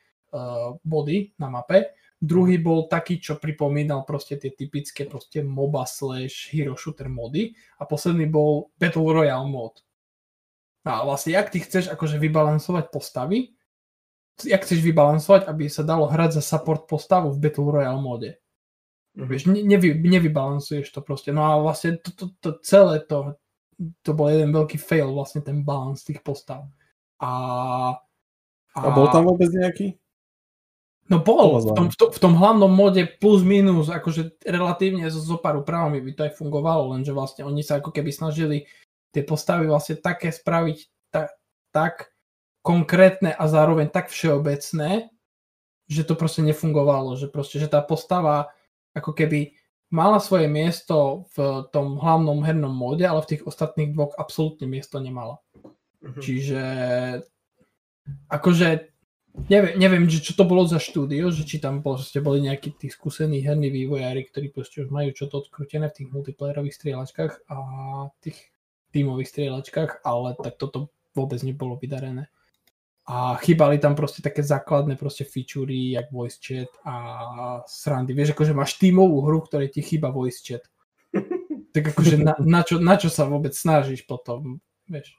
[0.83, 1.95] body na mape.
[2.25, 7.53] Druhý bol taký, čo pripomínal proste tie typické proste MOBA slash hero shooter mody.
[7.79, 9.85] A posledný bol Battle Royale mod.
[10.85, 13.57] A vlastne, jak ty chceš akože vybalansovať postavy,
[14.45, 18.31] jak chceš vybalansovať, aby sa dalo hrať za support postavu v Battle Royale mode.
[19.15, 19.29] Mm-hmm.
[19.31, 21.31] Vieš, nevy, nevybalansuješ to proste.
[21.31, 23.39] No a vlastne to, to, to celé to,
[24.03, 26.67] to bol jeden veľký fail, vlastne ten balans tých postav.
[27.23, 27.31] A,
[28.75, 28.79] a...
[28.81, 29.97] a bol tam vôbec nejaký?
[31.05, 35.21] No bol, v tom, v, to, v tom hlavnom mode plus minus, akože relatívne zo,
[35.21, 38.65] zo pár úpravami by to aj fungovalo, lenže vlastne oni sa ako keby snažili
[39.13, 40.79] tie postavy vlastne také spraviť
[41.13, 41.29] ta,
[41.77, 42.09] tak
[42.65, 45.13] konkrétne a zároveň tak všeobecné,
[45.85, 48.49] že to proste nefungovalo, že proste, že tá postava
[48.97, 49.53] ako keby
[49.93, 54.97] mala svoje miesto v tom hlavnom hernom móde, ale v tých ostatných dvoch absolútne miesto
[55.05, 55.37] nemala.
[56.01, 56.21] Mhm.
[56.25, 56.63] Čiže
[58.33, 58.94] akože
[59.35, 62.87] neviem, neviem že čo to bolo za štúdio, že či tam proste boli nejakí tí
[62.89, 67.57] skúsení herní vývojári, ktorí proste už majú čo to odkrútené v tých multiplayerových strieľačkách a
[68.23, 68.55] tých
[68.95, 72.31] tímových strieľačkách, ale tak toto vôbec nebolo vydarené.
[73.05, 76.95] A chýbali tam proste také základné proste featurey, jak voice chat a
[77.69, 78.17] srandy.
[78.17, 80.65] Vieš, akože máš tímovú hru, ktorej ti chýba voice chat.
[81.75, 85.19] Tak akože na, na, čo, na čo sa vôbec snažíš potom, vieš.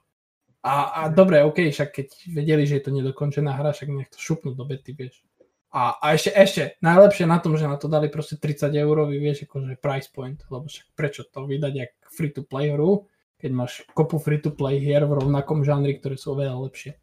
[0.66, 4.18] A, a dobre, OK, však keď vedeli, že je to nedokončená hra, však nech to
[4.18, 5.22] šupnú do bety, vieš.
[5.70, 9.46] A, a ešte, ešte, najlepšie na tom, že na to dali proste 30 eurový, vieš,
[9.46, 13.06] akože price point, lebo však prečo to vydať jak free-to-play hru,
[13.38, 16.98] keď máš kopu free-to-play hier v rovnakom žánri, ktoré sú oveľa lepšie.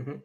[0.00, 0.24] Mhm.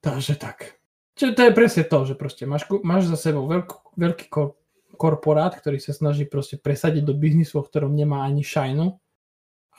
[0.00, 0.80] Takže tak.
[1.12, 4.56] Čiže to je presne to, že proste máš, máš za sebou veľkú, veľký kor,
[4.96, 9.01] korporát, ktorý sa snaží proste presadiť do biznisu, o ktorom nemá ani šajnu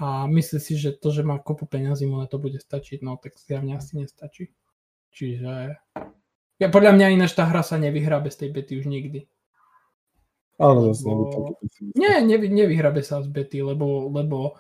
[0.04, 3.16] a myslí si, že to, že má kopu peňazí, mu na to bude stačiť, no
[3.16, 4.52] tak zjavne asi nestačí.
[5.16, 5.80] Čiže
[6.60, 9.32] ja, podľa mňa ináč tá hra sa nevyhrá bez tej bety už nikdy.
[10.60, 11.56] Ale zase Lebo-
[11.96, 14.60] Nie, nevy, nevyhrabe sa z bety, lebo, lebo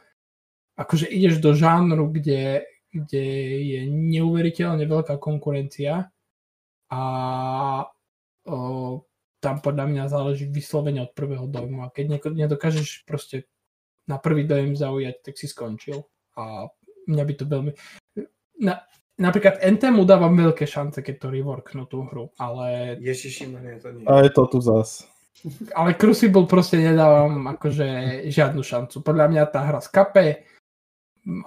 [0.79, 2.63] akože ideš do žánru, kde,
[2.95, 3.25] kde
[3.61, 6.07] je neuveriteľne veľká konkurencia
[6.87, 7.01] a
[8.47, 8.57] o,
[9.43, 13.43] tam podľa mňa záleží vyslovene od prvého dojmu a keď nedokážeš proste
[14.07, 16.03] na prvý dojem zaujať, tak si skončil
[16.35, 16.67] a
[17.07, 17.71] mňa by to veľmi...
[18.63, 18.83] Na,
[19.19, 24.05] napríklad NTMu dávam veľké šance, keď to reworknú tú hru, ale Ježiši, mane, to nie.
[24.07, 25.07] A je to tu zas.
[25.79, 27.87] ale Crucible proste nedávam akože
[28.29, 29.03] žiadnu šancu.
[29.03, 30.47] Podľa mňa tá hra skape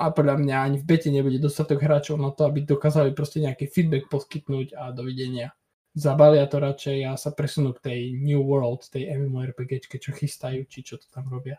[0.01, 3.69] a podľa mňa ani v bete nebude dostatok hráčov na to, aby dokázali proste nejaký
[3.69, 5.53] feedback poskytnúť a dovidenia.
[5.97, 10.85] Zabalia to radšej a sa presunú k tej New World, tej MMORPGčke, čo chystajú, či
[10.85, 11.57] čo to tam robia.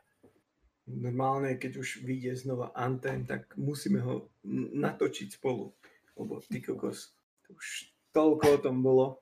[0.88, 4.32] Normálne, keď už vyjde znova Anthem, tak musíme ho
[4.72, 5.76] natočiť spolu.
[6.16, 7.12] Lebo ty kokos,
[7.44, 9.20] to už toľko o tom bolo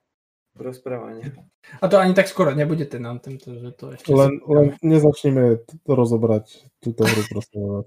[0.56, 1.36] rozprávania.
[1.82, 4.08] A to ani tak skoro nebude ten Anthem, to, že to ešte...
[4.08, 7.84] Len, len nezačneme t- rozobrať túto hru, prosím.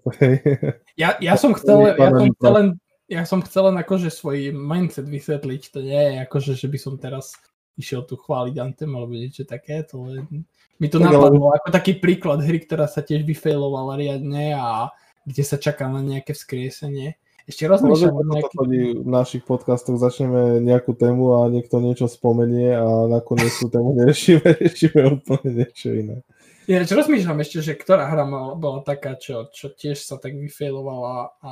[0.94, 2.68] Ja, ja som chcel, ja som chcel len,
[3.10, 6.94] ja som chcel len akože svoj mindset vysvetliť, to nie je akože, že by som
[7.02, 7.34] teraz
[7.74, 10.46] išiel tu chváliť Anthem alebo niečo také, to len
[10.80, 14.96] mi to ale- napadlo ako taký príklad hry, ktorá sa tiež vyfailovala riadne a
[15.28, 17.20] kde sa čaká na nejaké vzkriesenie.
[17.50, 18.58] Ešte rozmýšľam o to nejaký...
[19.02, 24.46] v našich podcastoch, začneme nejakú tému a niekto niečo spomenie a nakoniec tú tému neriešime,
[24.62, 26.22] riešime úplne niečo iné.
[26.70, 31.42] Ináč rozmýšľam ešte, že ktorá hra mala, bola taká, čo, čo tiež sa tak vyfailovala
[31.42, 31.52] a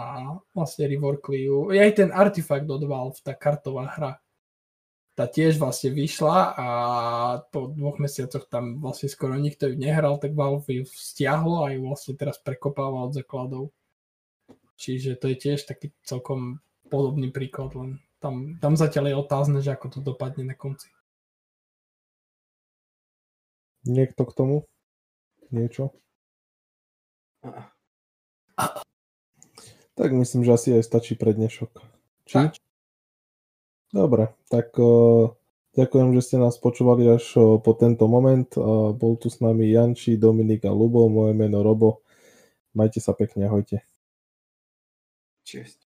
[0.53, 1.73] vlastne reworkli ju.
[1.73, 4.21] Je aj ten Artifact od Valve, tá kartová hra.
[5.17, 6.67] Tá tiež vlastne vyšla a
[7.49, 11.89] po dvoch mesiacoch tam vlastne skoro nikto ju nehral, tak Valve ju stiahlo a ju
[11.89, 13.73] vlastne teraz prekopáva od základov.
[14.77, 19.73] Čiže to je tiež taký celkom podobný príklad, len tam, tam zatiaľ je otázne, že
[19.73, 20.93] ako to dopadne na konci.
[23.89, 24.55] Niekto k tomu?
[25.49, 25.97] Niečo?
[27.41, 27.73] A-
[29.97, 31.71] Tak myslím, že asi aj stačí pre dnešok.
[32.29, 32.37] Či?
[32.37, 32.61] Stačí.
[33.87, 35.31] Dobre, tak uh,
[35.71, 38.47] ďakujem, že ste nás počúvali až uh, po tento moment.
[38.59, 42.03] Uh, bol tu s nami Janči, Dominik a Lubo, moje meno Robo.
[42.75, 43.87] Majte sa pekne, ahojte.
[45.47, 45.86] Čest.